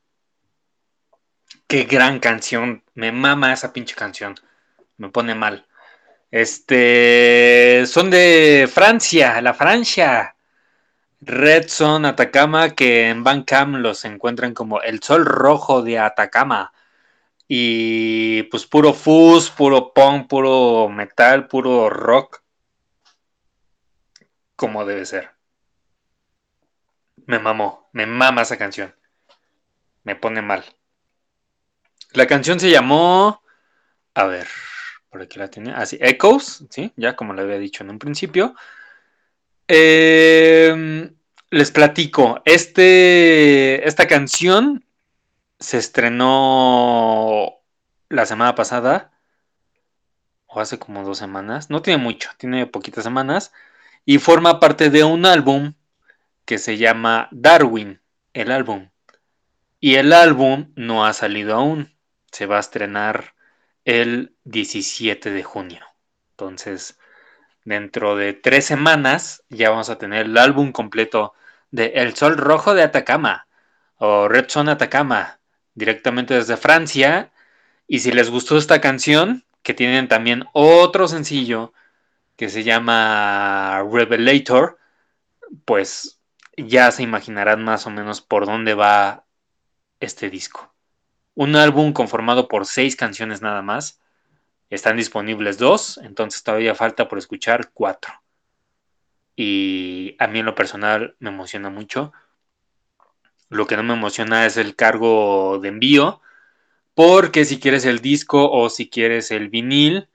Qué 1.67 1.83
gran 1.83 2.21
canción. 2.21 2.85
Me 2.95 3.11
mama 3.11 3.53
esa 3.53 3.73
pinche 3.73 3.97
canción. 3.97 4.37
Me 4.99 5.09
pone 5.09 5.35
mal. 5.35 5.67
Este. 6.31 7.83
Son 7.89 8.09
de 8.09 8.71
Francia, 8.73 9.43
la 9.43 9.53
Francia. 9.53 10.37
Red 11.21 11.69
Zone 11.69 12.07
Atacama, 12.07 12.71
que 12.71 13.09
en 13.09 13.25
Bandcamp 13.25 13.75
los 13.79 14.05
encuentran 14.05 14.55
como 14.55 14.81
el 14.81 15.03
sol 15.03 15.25
rojo 15.25 15.83
de 15.83 15.99
Atacama. 15.99 16.73
Y 17.49 18.45
pues 18.45 18.65
puro 18.65 18.95
fuzz, 18.95 19.51
puro 19.51 19.93
punk, 19.93 20.29
puro 20.29 20.89
metal, 20.89 21.49
puro 21.49 21.91
rock. 21.91 22.45
Como 24.55 24.85
debe 24.85 25.05
ser. 25.05 25.34
Me 27.27 27.39
mamó, 27.39 27.89
me 27.93 28.07
mama 28.07 28.43
esa 28.43 28.57
canción. 28.59 28.95
Me 30.05 30.17
pone 30.17 30.43
mal. 30.43 30.65
La 32.13 32.27
canción 32.27 32.61
se 32.61 32.71
llamó. 32.71 33.43
A 34.15 34.25
ver, 34.27 34.47
por 35.11 35.23
aquí 35.23 35.39
la 35.39 35.51
tenía. 35.51 35.77
Así, 35.79 35.99
Echoes, 36.01 36.65
¿sí? 36.71 36.93
Ya 36.97 37.17
como 37.17 37.35
le 37.35 37.43
había 37.43 37.59
dicho 37.59 37.83
en 37.85 37.91
un 37.91 37.99
principio. 37.99 38.55
Em, 39.69 41.15
les 41.51 41.71
platico. 41.71 42.43
Este, 42.45 43.87
esta 43.89 44.07
canción 44.07 44.85
se 45.59 45.79
estrenó 45.79 47.61
la 48.09 48.27
semana 48.27 48.55
pasada. 48.55 49.13
O 50.47 50.61
hace 50.61 50.79
como 50.79 51.05
dos 51.05 51.19
semanas. 51.19 51.71
No 51.71 51.83
tiene 51.83 52.03
mucho, 52.03 52.31
tiene 52.39 52.67
poquitas 52.67 53.05
semanas. 53.05 53.53
Y 54.05 54.19
forma 54.19 54.61
parte 54.61 54.91
de 54.91 55.05
un 55.05 55.27
álbum 55.27 55.75
que 56.45 56.59
se 56.59 56.77
llama 56.77 57.29
Darwin, 57.33 58.01
el 58.33 58.51
álbum. 58.51 58.91
Y 59.81 59.97
el 59.97 60.13
álbum 60.13 60.73
no 60.77 61.07
ha 61.07 61.13
salido 61.13 61.55
aún. 61.55 61.97
Se 62.33 62.47
va 62.47 62.57
a 62.57 62.61
estrenar 62.61 63.35
el 63.85 64.35
17 64.45 65.31
de 65.31 65.43
junio. 65.43 65.85
Entonces, 66.31 66.99
dentro 67.65 68.17
de 68.17 68.33
tres 68.33 68.65
semanas 68.67 69.45
ya 69.49 69.71
vamos 69.71 69.91
a 69.91 69.99
tener 69.99 70.27
el 70.27 70.39
álbum 70.39 70.73
completo 70.73 71.35
de 71.71 71.93
El 71.97 72.15
Sol 72.17 72.37
Rojo 72.37 72.75
de 72.75 72.83
Atacama 72.83 73.47
o 73.97 74.29
Red 74.29 74.49
Zone 74.49 74.73
Atacama, 74.73 75.41
directamente 75.75 76.35
desde 76.35 76.57
Francia. 76.57 77.33
Y 77.87 78.01
si 78.01 78.13
les 78.13 78.31
gustó 78.31 78.57
esta 78.59 78.81
canción, 78.81 79.45
que 79.63 79.75
tienen 79.75 80.09
también 80.09 80.45
otro 80.53 81.09
sencillo 81.09 81.73
que 82.37 82.49
se 82.49 82.65
llama 82.65 83.83
Revelator, 83.91 84.79
pues 85.65 86.21
ya 86.57 86.91
se 86.91 87.03
imaginarán 87.03 87.65
más 87.65 87.87
o 87.87 87.91
menos 87.91 88.21
por 88.21 88.47
dónde 88.47 88.75
va 88.75 89.27
este 90.01 90.31
disco. 90.31 90.75
Un 91.35 91.57
álbum 91.57 91.93
conformado 91.93 92.49
por 92.49 92.67
seis 92.67 92.97
canciones 92.97 93.43
nada 93.43 93.63
más. 93.63 94.01
Están 94.71 94.97
disponibles 94.97 95.59
dos, 95.59 95.99
entonces 95.99 96.43
todavía 96.43 96.75
falta 96.75 97.09
por 97.09 97.19
escuchar 97.19 97.71
cuatro. 97.73 98.15
Y 99.37 100.17
a 100.19 100.27
mí 100.27 100.39
en 100.41 100.47
lo 100.47 100.55
personal 100.55 101.17
me 101.19 101.31
emociona 101.31 101.71
mucho. 101.71 102.13
Lo 103.49 103.67
que 103.67 103.77
no 103.77 103.83
me 103.83 103.95
emociona 103.95 104.47
es 104.47 104.57
el 104.57 104.77
cargo 104.77 105.59
de 105.61 105.69
envío, 105.69 106.21
porque 106.95 107.45
si 107.45 107.61
quieres 107.61 107.85
el 107.85 108.01
disco 108.01 108.51
o 108.51 108.71
si 108.71 108.89
quieres 108.89 109.31
el 109.31 109.49
vinil, 109.49 110.09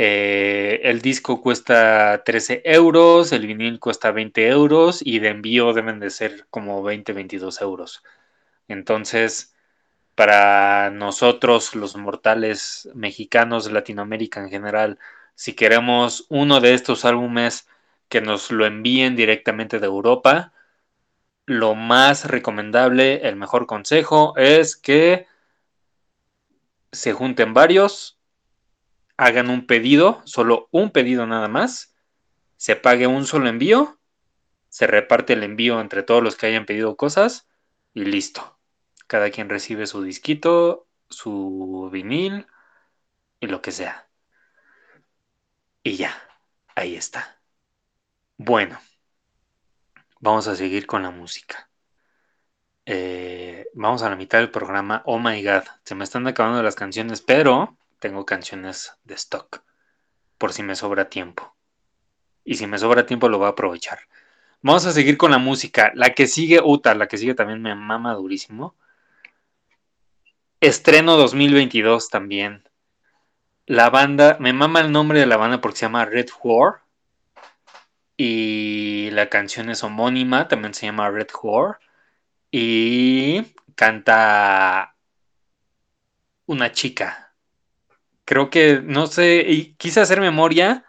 eh, 0.00 0.80
el 0.84 1.02
disco 1.02 1.42
cuesta 1.42 2.22
13 2.24 2.62
euros, 2.64 3.32
el 3.32 3.48
vinil 3.48 3.80
cuesta 3.80 4.12
20 4.12 4.46
euros 4.48 5.00
y 5.04 5.18
de 5.18 5.30
envío 5.30 5.72
deben 5.72 5.98
de 5.98 6.10
ser 6.10 6.46
como 6.50 6.84
20, 6.84 7.12
22 7.12 7.60
euros. 7.62 8.04
Entonces, 8.68 9.56
para 10.14 10.90
nosotros, 10.90 11.74
los 11.74 11.96
mortales 11.96 12.88
mexicanos, 12.94 13.64
de 13.64 13.72
Latinoamérica 13.72 14.40
en 14.40 14.50
general, 14.50 14.98
si 15.34 15.54
queremos 15.54 16.26
uno 16.28 16.60
de 16.60 16.74
estos 16.74 17.04
álbumes 17.04 17.68
que 18.08 18.20
nos 18.20 18.52
lo 18.52 18.66
envíen 18.66 19.16
directamente 19.16 19.80
de 19.80 19.86
Europa, 19.86 20.52
lo 21.46 21.74
más 21.74 22.26
recomendable, 22.26 23.28
el 23.28 23.36
mejor 23.36 23.66
consejo 23.66 24.34
es 24.36 24.76
que 24.76 25.26
se 26.92 27.12
junten 27.12 27.54
varios 27.54 28.17
hagan 29.18 29.50
un 29.50 29.66
pedido, 29.66 30.22
solo 30.24 30.68
un 30.70 30.90
pedido 30.92 31.26
nada 31.26 31.48
más, 31.48 31.94
se 32.56 32.76
pague 32.76 33.06
un 33.06 33.26
solo 33.26 33.48
envío, 33.48 34.00
se 34.70 34.86
reparte 34.86 35.34
el 35.34 35.42
envío 35.42 35.80
entre 35.80 36.02
todos 36.02 36.22
los 36.22 36.36
que 36.36 36.46
hayan 36.46 36.66
pedido 36.66 36.96
cosas 36.96 37.48
y 37.94 38.04
listo. 38.04 38.58
Cada 39.08 39.30
quien 39.30 39.48
recibe 39.48 39.86
su 39.86 40.02
disquito, 40.02 40.86
su 41.10 41.90
vinil 41.92 42.46
y 43.40 43.48
lo 43.48 43.60
que 43.60 43.72
sea. 43.72 44.08
Y 45.82 45.96
ya, 45.96 46.14
ahí 46.76 46.94
está. 46.94 47.40
Bueno, 48.36 48.78
vamos 50.20 50.46
a 50.46 50.54
seguir 50.54 50.86
con 50.86 51.02
la 51.02 51.10
música. 51.10 51.70
Eh, 52.86 53.66
vamos 53.74 54.02
a 54.02 54.10
la 54.10 54.16
mitad 54.16 54.38
del 54.38 54.50
programa. 54.50 55.02
Oh 55.06 55.18
my 55.18 55.42
god, 55.42 55.64
se 55.84 55.94
me 55.94 56.04
están 56.04 56.26
acabando 56.26 56.62
las 56.62 56.76
canciones, 56.76 57.20
pero 57.20 57.76
tengo 57.98 58.24
canciones 58.26 58.94
de 59.04 59.14
stock, 59.14 59.62
por 60.38 60.52
si 60.52 60.62
me 60.62 60.76
sobra 60.76 61.08
tiempo. 61.08 61.56
Y 62.44 62.54
si 62.56 62.66
me 62.66 62.78
sobra 62.78 63.06
tiempo 63.06 63.28
lo 63.28 63.38
voy 63.38 63.46
a 63.46 63.50
aprovechar. 63.50 64.00
Vamos 64.62 64.86
a 64.86 64.92
seguir 64.92 65.16
con 65.18 65.30
la 65.30 65.38
música. 65.38 65.92
La 65.94 66.14
que 66.14 66.26
sigue, 66.26 66.60
Uta, 66.62 66.94
la 66.94 67.06
que 67.08 67.18
sigue 67.18 67.34
también 67.34 67.62
me 67.62 67.74
mama 67.74 68.14
durísimo. 68.14 68.74
Estreno 70.60 71.16
2022 71.16 72.08
también. 72.08 72.64
La 73.66 73.90
banda, 73.90 74.36
me 74.40 74.52
mama 74.52 74.80
el 74.80 74.90
nombre 74.90 75.20
de 75.20 75.26
la 75.26 75.36
banda 75.36 75.60
porque 75.60 75.78
se 75.78 75.86
llama 75.86 76.04
Red 76.06 76.28
War. 76.42 76.82
Y 78.16 79.10
la 79.12 79.28
canción 79.28 79.70
es 79.70 79.84
homónima, 79.84 80.48
también 80.48 80.74
se 80.74 80.86
llama 80.86 81.10
Red 81.10 81.28
War. 81.42 81.78
Y 82.50 83.54
canta 83.76 84.96
una 86.46 86.72
chica, 86.72 87.27
Creo 88.28 88.50
que, 88.50 88.82
no 88.84 89.06
sé, 89.06 89.42
y 89.48 89.72
quise 89.76 90.00
hacer 90.00 90.20
memoria. 90.20 90.84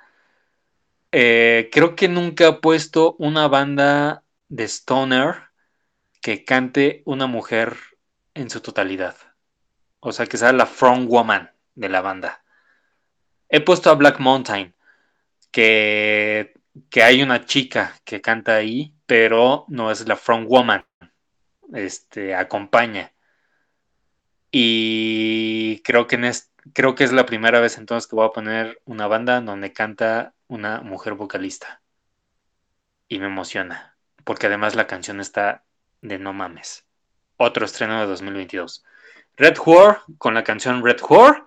Eh, 1.14 1.70
creo 1.72 1.96
que 1.96 2.10
nunca 2.10 2.50
he 2.50 2.54
puesto 2.56 3.16
una 3.18 3.48
banda 3.48 4.26
de 4.50 4.66
stoner 4.66 5.44
que 6.20 6.44
cante 6.44 7.02
una 7.06 7.28
mujer 7.28 7.78
en 8.34 8.50
su 8.50 8.60
totalidad. 8.60 9.16
O 10.02 10.12
sea, 10.12 10.26
que 10.26 10.36
sea 10.36 10.52
la 10.52 10.66
front 10.66 11.10
woman 11.10 11.50
de 11.76 11.88
la 11.88 12.02
banda. 12.02 12.44
He 13.48 13.62
puesto 13.62 13.90
a 13.90 13.96
Black 13.96 14.20
Mountain, 14.20 14.76
que, 15.50 16.56
que 16.90 17.04
hay 17.04 17.24
una 17.24 17.46
chica 17.46 17.96
que 18.04 18.20
canta 18.20 18.58
ahí, 18.58 18.94
pero 19.06 19.64
no 19.70 19.92
es 19.92 20.06
la 20.06 20.18
front 20.18 20.50
woman. 20.50 20.86
Este, 21.74 22.36
acompaña. 22.36 23.14
Y 24.52 25.82
creo 25.84 26.06
que 26.06 26.16
en 26.18 26.26
este 26.26 26.50
creo 26.74 26.96
que 26.96 27.04
es 27.04 27.12
la 27.12 27.26
primera 27.26 27.60
vez 27.60 27.78
entonces 27.78 28.08
que 28.08 28.16
voy 28.16 28.26
a 28.26 28.32
poner 28.32 28.82
una 28.86 29.08
banda 29.08 29.42
donde 29.42 29.74
canta 29.74 30.34
una 30.48 30.82
mujer 30.82 31.14
vocalista. 31.14 31.82
Y 33.08 33.20
me 33.20 33.28
emociona, 33.28 33.96
porque 34.24 34.48
además 34.48 34.76
la 34.76 34.88
canción 34.88 35.20
está 35.20 35.64
de 36.02 36.20
no 36.20 36.34
mames. 36.34 36.86
Otro 37.38 37.66
estreno 37.66 38.00
de 38.00 38.06
2022. 38.08 38.84
Red 39.38 39.58
War 39.66 40.02
con 40.18 40.34
la 40.34 40.44
canción 40.44 40.84
Red 40.84 41.00
War, 41.10 41.46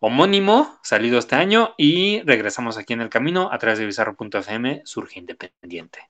homónimo, 0.00 0.78
salido 0.82 1.18
este 1.18 1.36
año 1.36 1.74
y 1.76 2.22
regresamos 2.22 2.78
aquí 2.78 2.94
en 2.94 3.02
el 3.02 3.10
camino 3.10 3.50
a 3.52 3.58
través 3.58 3.78
de 3.78 3.86
bizarro.fm, 3.86 4.82
surge 4.84 5.18
independiente. 5.18 6.08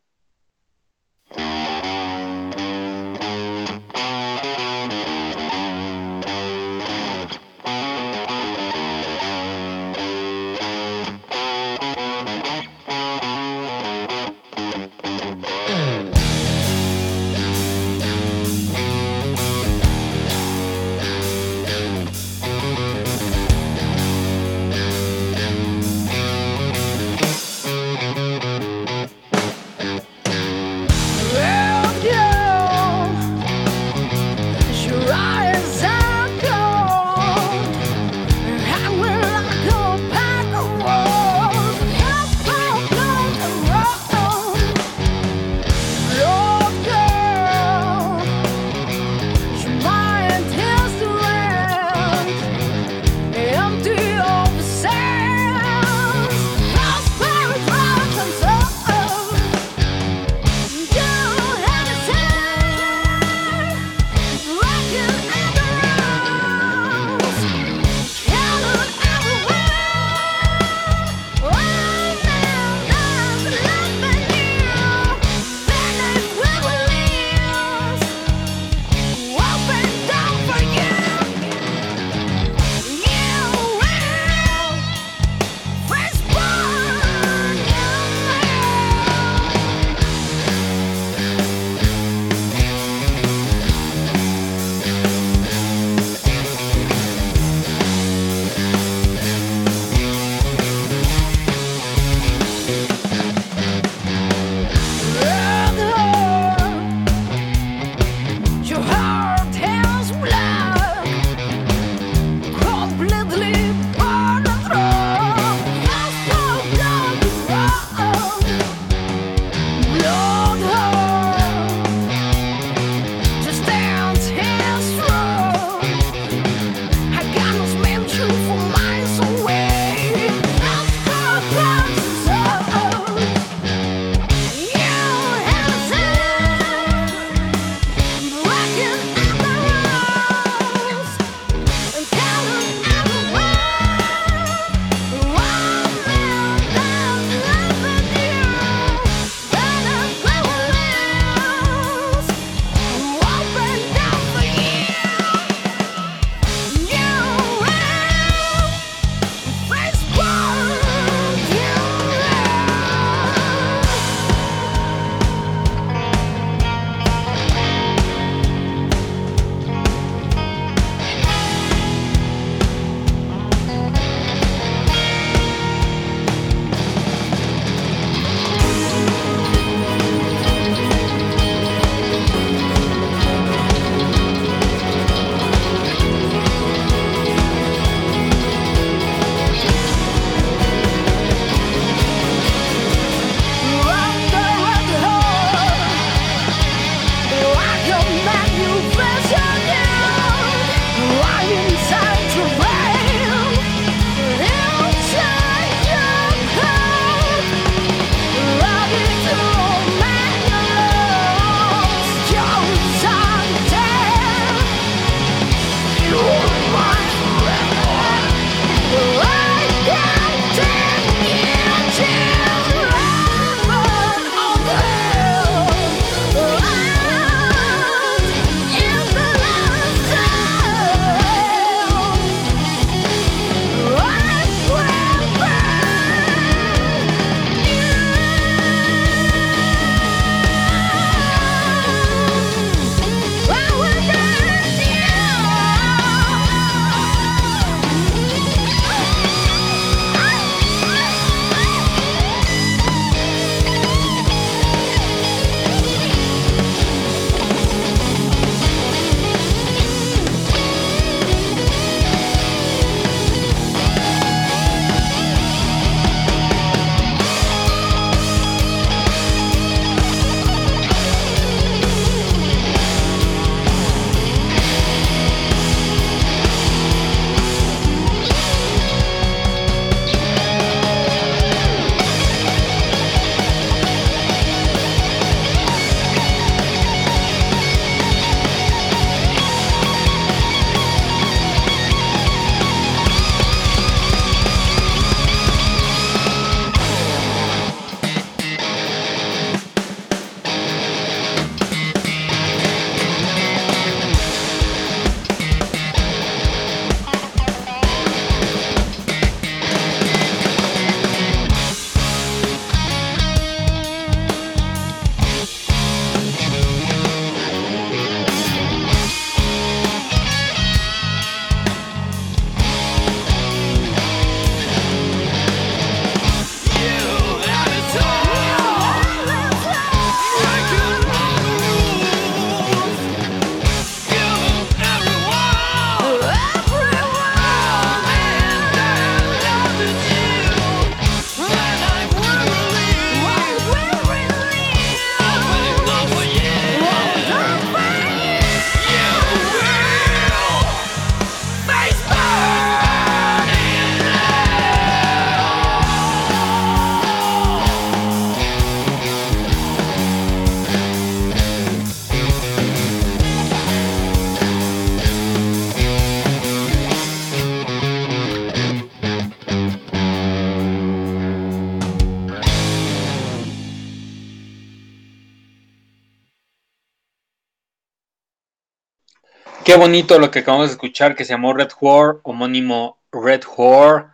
Qué 379.74 379.80
bonito 379.80 380.20
lo 380.20 380.30
que 380.30 380.38
acabamos 380.38 380.68
de 380.68 380.74
escuchar 380.74 381.16
que 381.16 381.24
se 381.24 381.32
llamó 381.32 381.52
Red 381.52 381.70
Whore, 381.80 382.20
homónimo 382.22 383.02
Red 383.10 383.42
Whore. 383.56 384.04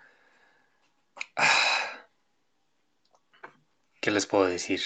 ¿Qué 4.00 4.10
les 4.10 4.24
puedo 4.24 4.46
decir? 4.46 4.80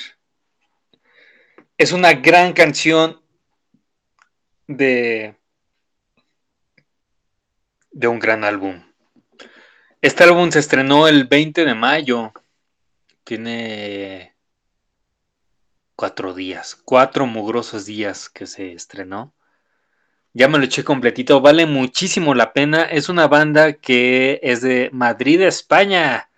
Es 1.79 1.93
una 1.93 2.15
gran 2.15 2.55
canción 2.55 3.23
de 4.67 5.37
de 7.93 8.09
un 8.09 8.19
gran 8.19 8.43
álbum. 8.43 8.85
Este 10.01 10.25
álbum 10.25 10.51
se 10.51 10.59
estrenó 10.59 11.07
el 11.07 11.29
20 11.29 11.67
de 11.67 11.75
mayo. 11.77 12.33
Tiene 13.23 14.35
cuatro 15.95 16.35
días, 16.35 16.75
cuatro 16.75 17.27
mugrosos 17.27 17.87
días 17.87 18.29
que 18.29 18.49
se 18.49 18.73
estrenó. 18.73 19.33
Ya 20.35 20.49
me 20.49 20.59
lo 20.59 20.65
eché 20.65 20.83
completito, 20.85 21.41
vale 21.41 21.65
muchísimo 21.67 22.35
la 22.35 22.53
pena. 22.53 22.83
Es 22.85 23.09
una 23.09 23.29
banda 23.29 23.75
que 23.75 24.41
es 24.43 24.61
de 24.63 24.91
Madrid, 24.93 25.41
España. 25.43 26.29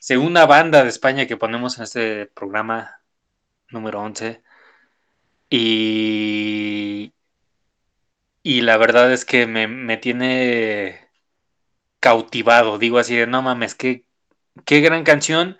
Segunda 0.00 0.46
banda 0.46 0.82
de 0.84 0.88
España 0.90 1.26
que 1.26 1.36
ponemos 1.36 1.78
en 1.78 1.84
este 1.84 2.26
programa 2.26 3.00
número 3.70 4.00
11. 4.02 4.42
Y, 5.50 7.12
y 8.42 8.62
la 8.62 8.76
verdad 8.76 9.12
es 9.12 9.24
que 9.24 9.46
me, 9.46 9.66
me 9.68 9.96
tiene 9.96 11.08
cautivado. 12.00 12.78
Digo 12.78 12.98
así 12.98 13.16
de 13.16 13.26
no 13.26 13.42
mames, 13.42 13.74
qué, 13.74 14.06
qué 14.66 14.80
gran 14.82 15.04
canción. 15.04 15.58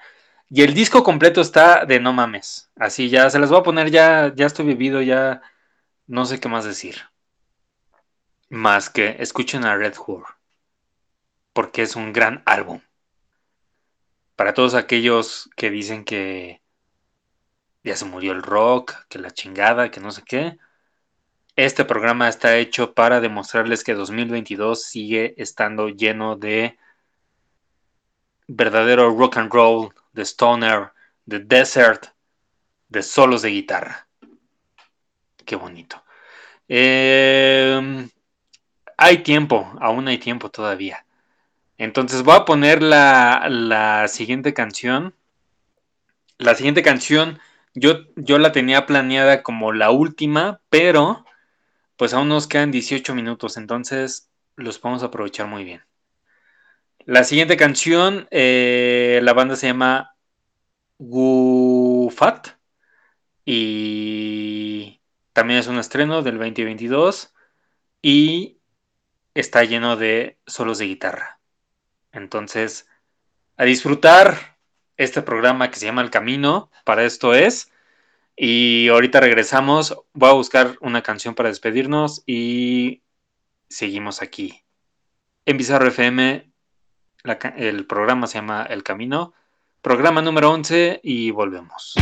Y 0.50 0.62
el 0.64 0.74
disco 0.74 1.04
completo 1.04 1.40
está 1.42 1.86
de 1.86 2.00
no 2.00 2.12
mames. 2.14 2.70
Así 2.76 3.10
ya 3.10 3.30
se 3.30 3.38
las 3.40 3.50
voy 3.50 3.60
a 3.60 3.64
poner, 3.64 3.90
ya, 3.90 4.32
ya 4.36 4.46
estoy 4.46 4.66
vivido, 4.66 5.02
ya 5.02 5.42
no 6.08 6.26
sé 6.26 6.40
qué 6.40 6.48
más 6.48 6.64
decir. 6.66 6.96
Más 8.50 8.90
que 8.90 9.16
escuchen 9.20 9.64
a 9.64 9.76
Red 9.76 9.94
Whore. 9.96 10.26
Porque 11.52 11.82
es 11.82 11.96
un 11.96 12.12
gran 12.12 12.42
álbum. 12.44 12.80
Para 14.36 14.54
todos 14.54 14.74
aquellos 14.74 15.48
que 15.56 15.70
dicen 15.70 16.04
que 16.04 16.60
ya 17.82 17.96
se 17.96 18.04
murió 18.04 18.32
el 18.32 18.42
rock, 18.42 18.94
que 19.08 19.18
la 19.18 19.30
chingada, 19.30 19.90
que 19.90 20.00
no 20.00 20.10
sé 20.10 20.22
qué. 20.24 20.58
Este 21.56 21.84
programa 21.84 22.28
está 22.28 22.56
hecho 22.56 22.94
para 22.94 23.20
demostrarles 23.20 23.84
que 23.84 23.94
2022 23.94 24.82
sigue 24.82 25.34
estando 25.38 25.88
lleno 25.88 26.36
de 26.36 26.78
verdadero 28.48 29.16
rock 29.16 29.36
and 29.38 29.52
roll, 29.52 29.94
de 30.12 30.22
stoner, 30.24 30.92
de 31.24 31.38
desert, 31.40 32.08
de 32.88 33.02
solos 33.02 33.42
de 33.42 33.50
guitarra. 33.50 34.08
Qué 35.44 35.56
bonito. 35.56 36.02
Em, 36.68 38.08
hay 39.00 39.22
tiempo, 39.22 39.72
aún 39.80 40.06
hay 40.08 40.18
tiempo 40.18 40.50
todavía. 40.50 41.06
Entonces 41.78 42.22
voy 42.22 42.36
a 42.36 42.44
poner 42.44 42.82
la, 42.82 43.48
la 43.48 44.06
siguiente 44.08 44.52
canción. 44.52 45.14
La 46.36 46.54
siguiente 46.54 46.82
canción 46.82 47.40
yo, 47.74 48.04
yo 48.16 48.38
la 48.38 48.52
tenía 48.52 48.84
planeada 48.84 49.42
como 49.42 49.72
la 49.72 49.90
última, 49.90 50.60
pero 50.68 51.24
pues 51.96 52.12
aún 52.12 52.28
nos 52.28 52.46
quedan 52.46 52.70
18 52.70 53.14
minutos, 53.14 53.56
entonces 53.56 54.30
los 54.56 54.78
podemos 54.78 55.02
aprovechar 55.02 55.46
muy 55.46 55.64
bien. 55.64 55.82
La 57.06 57.24
siguiente 57.24 57.56
canción, 57.56 58.28
eh, 58.30 59.20
la 59.22 59.32
banda 59.32 59.56
se 59.56 59.68
llama 59.68 60.14
Gufat 60.98 62.48
y 63.46 65.00
también 65.32 65.60
es 65.60 65.68
un 65.68 65.78
estreno 65.78 66.20
del 66.20 66.36
2022 66.36 67.32
y 68.02 68.59
está 69.34 69.64
lleno 69.64 69.96
de 69.96 70.38
solos 70.46 70.78
de 70.78 70.86
guitarra. 70.86 71.40
Entonces, 72.12 72.88
a 73.56 73.64
disfrutar 73.64 74.58
este 74.96 75.22
programa 75.22 75.70
que 75.70 75.78
se 75.78 75.86
llama 75.86 76.02
El 76.02 76.10
Camino, 76.10 76.70
para 76.84 77.04
esto 77.04 77.34
es. 77.34 77.70
Y 78.36 78.88
ahorita 78.88 79.20
regresamos, 79.20 79.96
voy 80.12 80.30
a 80.30 80.34
buscar 80.34 80.76
una 80.80 81.02
canción 81.02 81.34
para 81.34 81.48
despedirnos 81.48 82.22
y 82.26 83.02
seguimos 83.68 84.22
aquí. 84.22 84.64
En 85.44 85.56
Bizarro 85.56 85.88
FM, 85.88 86.50
el 87.56 87.86
programa 87.86 88.26
se 88.26 88.38
llama 88.38 88.66
El 88.68 88.82
Camino, 88.82 89.34
programa 89.82 90.22
número 90.22 90.50
11 90.50 91.00
y 91.02 91.30
volvemos. 91.30 91.94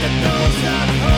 that 0.00 0.14
goes 0.22 1.08
up 1.12 1.17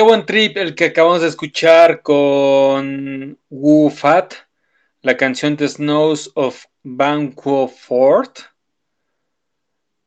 qué 0.00 0.04
buen 0.04 0.24
trip 0.24 0.56
el 0.56 0.74
que 0.74 0.86
acabamos 0.86 1.20
de 1.20 1.28
escuchar 1.28 2.00
con 2.00 3.38
Wu 3.50 3.90
Fat, 3.90 4.32
la 5.02 5.14
canción 5.18 5.58
The 5.58 5.68
Snows 5.68 6.32
of 6.36 6.64
Banquo 6.82 7.68
Fort. 7.68 8.38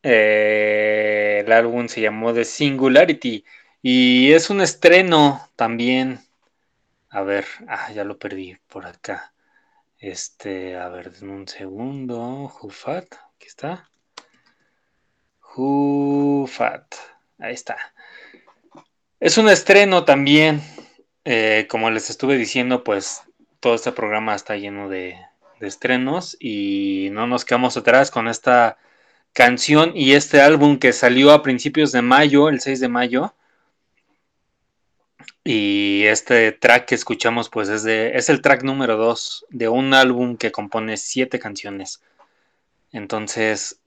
Eh, 0.02 1.44
el 1.46 1.52
álbum 1.52 1.88
se 1.88 2.02
llamó 2.02 2.34
The 2.34 2.44
Singularity 2.44 3.46
y 3.84 4.32
es 4.32 4.50
un 4.50 4.62
estreno 4.62 5.48
también. 5.56 6.22
A 7.12 7.22
ver, 7.22 7.46
ah, 7.68 7.92
ya 7.94 8.04
lo 8.04 8.18
perdí 8.18 8.58
por 8.66 8.88
acá. 8.88 9.36
Este, 10.00 10.76
a 10.76 10.90
ver, 10.90 11.12
un 11.22 11.48
segundo. 11.48 12.52
Fat, 12.72 13.14
aquí 13.36 13.46
está. 13.46 13.92
Fat, 16.48 16.96
ahí 17.38 17.54
está. 17.54 17.78
Es 19.24 19.38
un 19.38 19.48
estreno 19.48 20.04
también. 20.04 20.62
Eh, 21.24 21.66
como 21.70 21.90
les 21.90 22.10
estuve 22.10 22.36
diciendo, 22.36 22.84
pues 22.84 23.22
todo 23.62 23.74
este 23.74 23.94
programa 23.94 24.36
está 24.36 24.58
lleno 24.58 24.90
de, 24.90 25.16
estrenos 25.62 26.36
y 26.42 27.08
no 27.14 27.26
nos 27.26 27.46
quedamos 27.46 27.78
atrás 27.78 28.12
con 28.12 28.28
esta 28.28 28.78
canción 29.32 29.94
y 29.96 30.12
este 30.12 30.42
álbum 30.42 30.78
que 30.78 30.92
salió 30.92 31.32
a 31.32 31.42
principios 31.42 31.94
de 31.94 32.02
mayo, 32.02 32.50
el 32.50 32.60
6 32.60 32.82
de 32.82 32.90
mayo. 32.90 33.34
Y 35.46 36.04
este 36.04 36.52
track 36.52 36.88
que 36.88 36.96
escuchamos, 36.96 37.48
pues 37.48 37.70
es, 37.70 37.84
de, 37.84 38.18
es 38.18 38.28
el 38.28 38.42
track 38.42 38.64
número 38.64 38.98
2 38.98 39.46
de 39.52 39.70
un 39.70 39.94
álbum 39.94 40.36
que 40.36 40.52
compone 40.52 40.98
siete 40.98 41.40
canciones. 41.40 42.02
Entonces, 42.92 43.80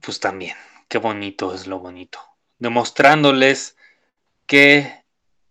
pues 0.00 0.20
también, 0.20 0.56
qué 0.88 0.96
bonito 0.96 1.54
es 1.54 1.66
lo 1.66 1.80
bonito. 1.80 2.18
Demostrándoles 2.58 3.76
que 4.50 5.04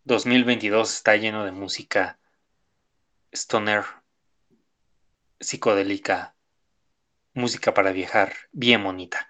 2022 0.04 0.94
está 0.94 1.16
lleno 1.16 1.46
de 1.46 1.54
música 1.54 2.20
stoner, 3.32 3.86
psicodélica, 5.40 6.36
música 7.34 7.74
para 7.74 7.94
viajar, 7.94 8.34
bien 8.52 8.84
bonita. 8.84 9.30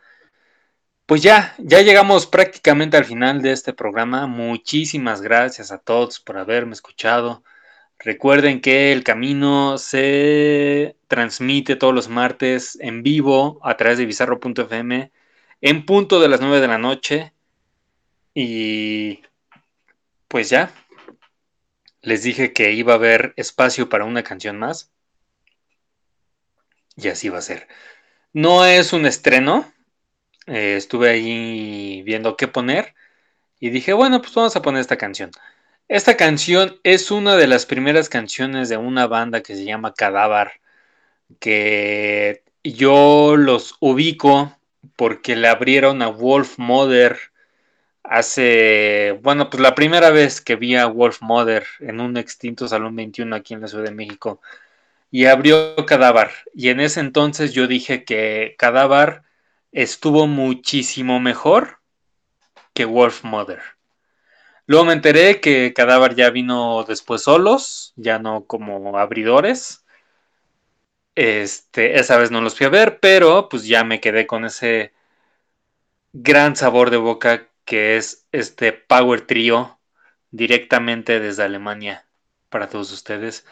Pues 1.06 1.22
ya, 1.22 1.54
ya 1.60 1.84
llegamos 1.84 2.26
prácticamente 2.26 2.98
al 2.98 3.06
final 3.06 3.44
de 3.44 3.52
este 3.52 3.72
programa. 3.72 4.26
Muchísimas 4.26 5.22
gracias 5.22 5.72
a 5.72 5.78
todos 5.78 6.20
por 6.20 6.40
haberme 6.40 6.74
escuchado. 6.74 7.44
Recuerden 8.00 8.62
que 8.62 8.92
el 8.92 9.04
camino 9.04 9.78
se 9.78 10.98
transmite 11.08 11.76
todos 11.76 11.94
los 11.94 12.10
martes 12.10 12.76
en 12.82 13.04
vivo 13.04 13.60
a 13.62 13.78
través 13.78 14.00
de 14.00 14.08
bizarro.fm 14.08 15.12
en 15.62 15.86
punto 15.86 16.20
de 16.20 16.28
las 16.28 16.42
9 16.42 16.60
de 16.60 16.68
la 16.68 16.80
noche. 16.80 17.34
Y 18.34 19.22
pues 20.30 20.50
ya, 20.50 20.72
les 22.02 22.24
dije 22.24 22.54
que 22.54 22.72
iba 22.74 22.94
a 22.94 22.96
haber 22.98 23.34
espacio 23.38 23.90
para 23.90 24.06
una 24.06 24.24
canción 24.24 24.58
más. 24.58 24.92
Y 26.96 27.08
así 27.10 27.30
va 27.30 27.40
a 27.40 27.42
ser. 27.42 27.68
No 28.34 28.66
es 28.66 28.94
un 28.94 29.06
estreno. 29.06 29.72
Eh, 30.48 30.76
estuve 30.78 31.10
ahí 31.10 32.02
viendo 32.04 32.38
qué 32.38 32.48
poner. 32.48 32.96
Y 33.60 33.70
dije, 33.72 33.94
bueno, 33.94 34.22
pues 34.22 34.34
vamos 34.34 34.56
a 34.56 34.62
poner 34.62 34.82
esta 34.82 34.98
canción. 34.98 35.32
Esta 35.88 36.18
canción 36.18 36.80
es 36.84 37.12
una 37.12 37.36
de 37.36 37.48
las 37.48 37.66
primeras 37.66 38.10
canciones 38.10 38.70
de 38.70 38.78
una 38.78 39.08
banda 39.08 39.42
que 39.42 39.56
se 39.56 39.66
llama 39.66 39.94
Cadáver. 39.94 40.62
Que 41.40 42.44
yo 42.64 43.36
los 43.38 43.76
ubico 43.80 44.58
porque 44.96 45.36
le 45.36 45.48
abrieron 45.48 46.02
a 46.02 46.10
Wolf 46.10 46.60
Mother 46.60 47.18
hace, 48.04 49.20
bueno, 49.22 49.50
pues 49.50 49.62
la 49.62 49.76
primera 49.76 50.10
vez 50.10 50.42
que 50.42 50.56
vi 50.56 50.76
a 50.76 50.88
Wolf 50.88 51.22
Mother 51.22 51.66
en 51.80 52.02
un 52.02 52.18
extinto 52.18 52.68
Salón 52.68 52.96
21 52.96 53.36
aquí 53.36 53.54
en 53.54 53.62
la 53.62 53.68
Ciudad 53.68 53.86
de 53.86 53.92
México 53.92 54.42
y 55.12 55.26
abrió 55.26 55.76
Cadáver. 55.86 56.32
Y 56.54 56.70
en 56.70 56.80
ese 56.80 57.00
entonces 57.02 57.54
yo 57.54 57.68
dije 57.68 58.04
que 58.06 58.56
Cadáver 58.58 59.24
estuvo 59.72 60.28
muchísimo 60.28 61.20
mejor 61.20 61.80
que 62.74 62.86
Wolf 62.86 63.24
Mother. 63.24 63.62
Luego 64.68 64.86
me 64.86 64.94
enteré 64.94 65.42
que 65.42 65.74
Cadáver 65.74 66.16
ya 66.16 66.30
vino 66.30 66.86
después 66.88 67.24
solos, 67.24 67.94
ya 67.96 68.20
no 68.20 68.46
como 68.46 68.98
abridores. 68.98 69.84
Este, 71.16 72.00
esa 72.00 72.18
vez 72.18 72.32
no 72.32 72.42
los 72.42 72.56
fui 72.56 72.66
a 72.68 72.70
ver, 72.70 73.00
pero 73.00 73.50
pues 73.50 73.66
ya 73.66 73.84
me 73.84 74.00
quedé 74.00 74.26
con 74.28 74.46
ese 74.46 74.94
gran 76.14 76.56
sabor 76.56 76.90
de 76.92 76.98
boca 76.98 77.49
que 77.70 77.98
es 77.98 78.26
este 78.32 78.74
Power 78.74 79.22
Trio 79.28 79.78
directamente 80.32 81.20
desde 81.20 81.44
Alemania 81.44 82.04
para 82.50 82.68
todos 82.68 82.92
ustedes. 82.92 83.46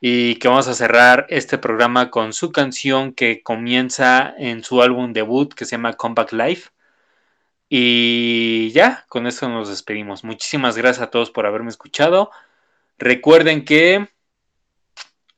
Y 0.00 0.36
que 0.40 0.48
vamos 0.48 0.66
a 0.66 0.74
cerrar 0.74 1.26
este 1.28 1.56
programa 1.56 2.10
con 2.10 2.32
su 2.32 2.50
canción 2.50 3.12
que 3.12 3.44
comienza 3.44 4.34
en 4.38 4.64
su 4.64 4.82
álbum 4.82 5.12
debut 5.12 5.54
que 5.54 5.66
se 5.66 5.72
llama 5.76 5.92
Comeback 5.92 6.32
Life. 6.32 6.70
Y 7.68 8.72
ya, 8.72 9.04
con 9.08 9.28
esto 9.28 9.48
nos 9.48 9.68
despedimos. 9.68 10.24
Muchísimas 10.24 10.76
gracias 10.76 11.06
a 11.06 11.10
todos 11.12 11.30
por 11.30 11.46
haberme 11.46 11.70
escuchado. 11.70 12.32
Recuerden 12.98 13.64
que 13.64 14.08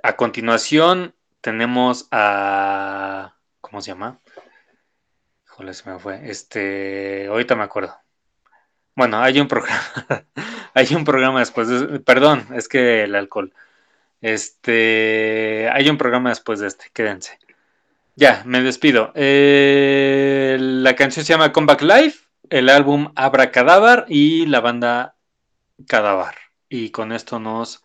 a 0.02 0.16
continuación 0.16 1.14
tenemos 1.42 2.08
a... 2.10 3.34
¿Cómo 3.60 3.82
se 3.82 3.90
llama? 3.90 4.20
Joder, 5.48 5.74
se 5.74 5.90
me 5.90 5.98
fue. 5.98 6.30
Este, 6.30 7.26
ahorita 7.26 7.56
me 7.56 7.64
acuerdo. 7.64 8.02
Bueno, 8.94 9.20
hay 9.20 9.40
un 9.40 9.48
programa, 9.48 9.82
hay 10.74 10.94
un 10.94 11.04
programa 11.04 11.40
después 11.40 11.68
de, 11.68 12.00
perdón, 12.00 12.46
es 12.54 12.68
que 12.68 13.04
el 13.04 13.14
alcohol. 13.14 13.52
Este, 14.20 15.68
hay 15.72 15.88
un 15.88 15.98
programa 15.98 16.30
después 16.30 16.60
de 16.60 16.68
este, 16.68 16.86
quédense. 16.92 17.38
Ya, 18.16 18.42
me 18.44 18.62
despido. 18.62 19.12
Eh, 19.14 20.56
la 20.60 20.94
canción 20.94 21.24
se 21.24 21.32
llama 21.32 21.52
Comeback 21.52 21.82
Live, 21.82 22.14
el 22.50 22.68
álbum 22.68 23.12
Abra 23.16 23.50
Cadáver 23.50 24.04
y 24.08 24.46
la 24.46 24.60
banda 24.60 25.16
Cadáver. 25.86 26.34
Y 26.68 26.90
con 26.90 27.12
esto 27.12 27.40
nos 27.40 27.82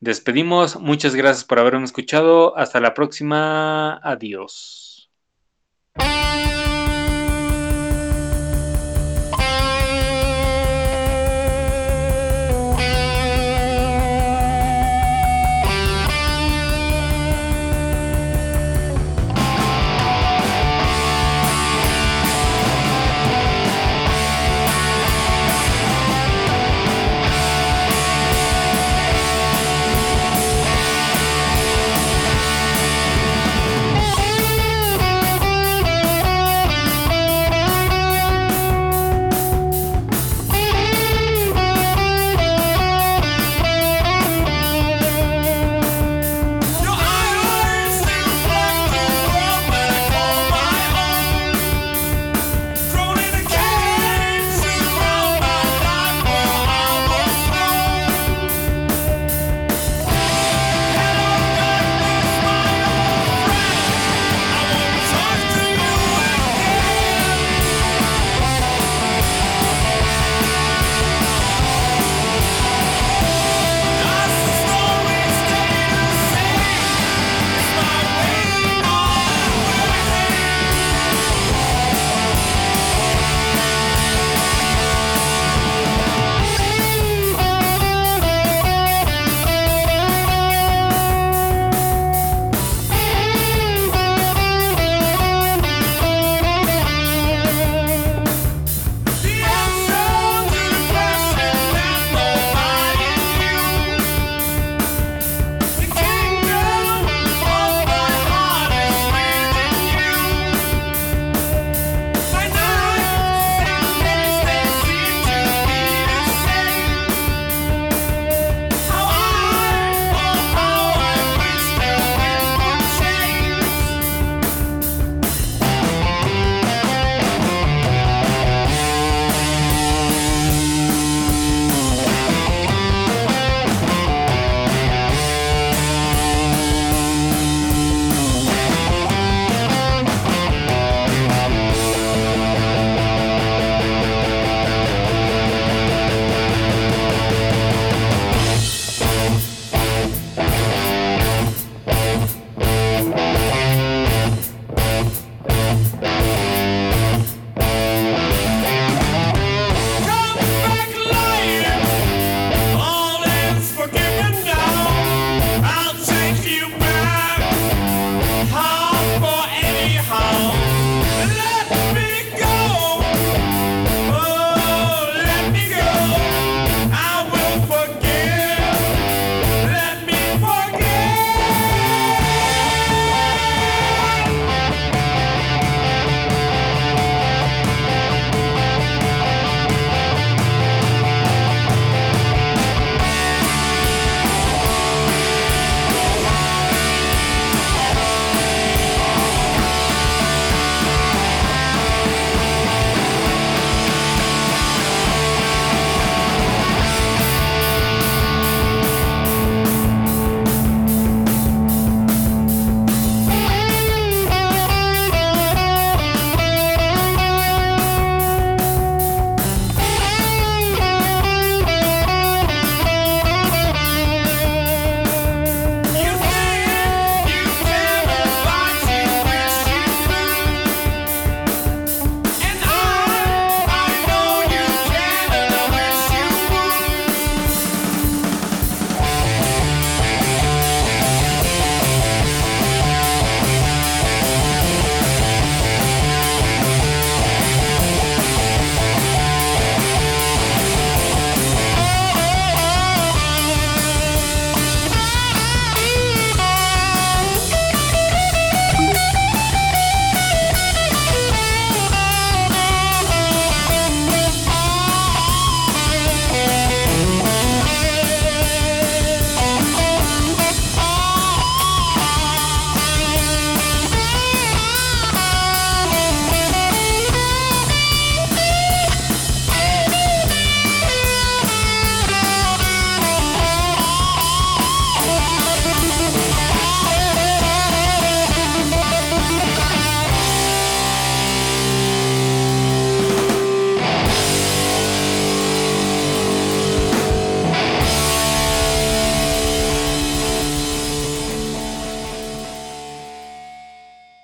despedimos. 0.00 0.76
Muchas 0.76 1.14
gracias 1.14 1.44
por 1.44 1.58
haberme 1.58 1.84
escuchado. 1.84 2.56
Hasta 2.56 2.80
la 2.80 2.94
próxima. 2.94 4.00
Adiós. 4.02 4.91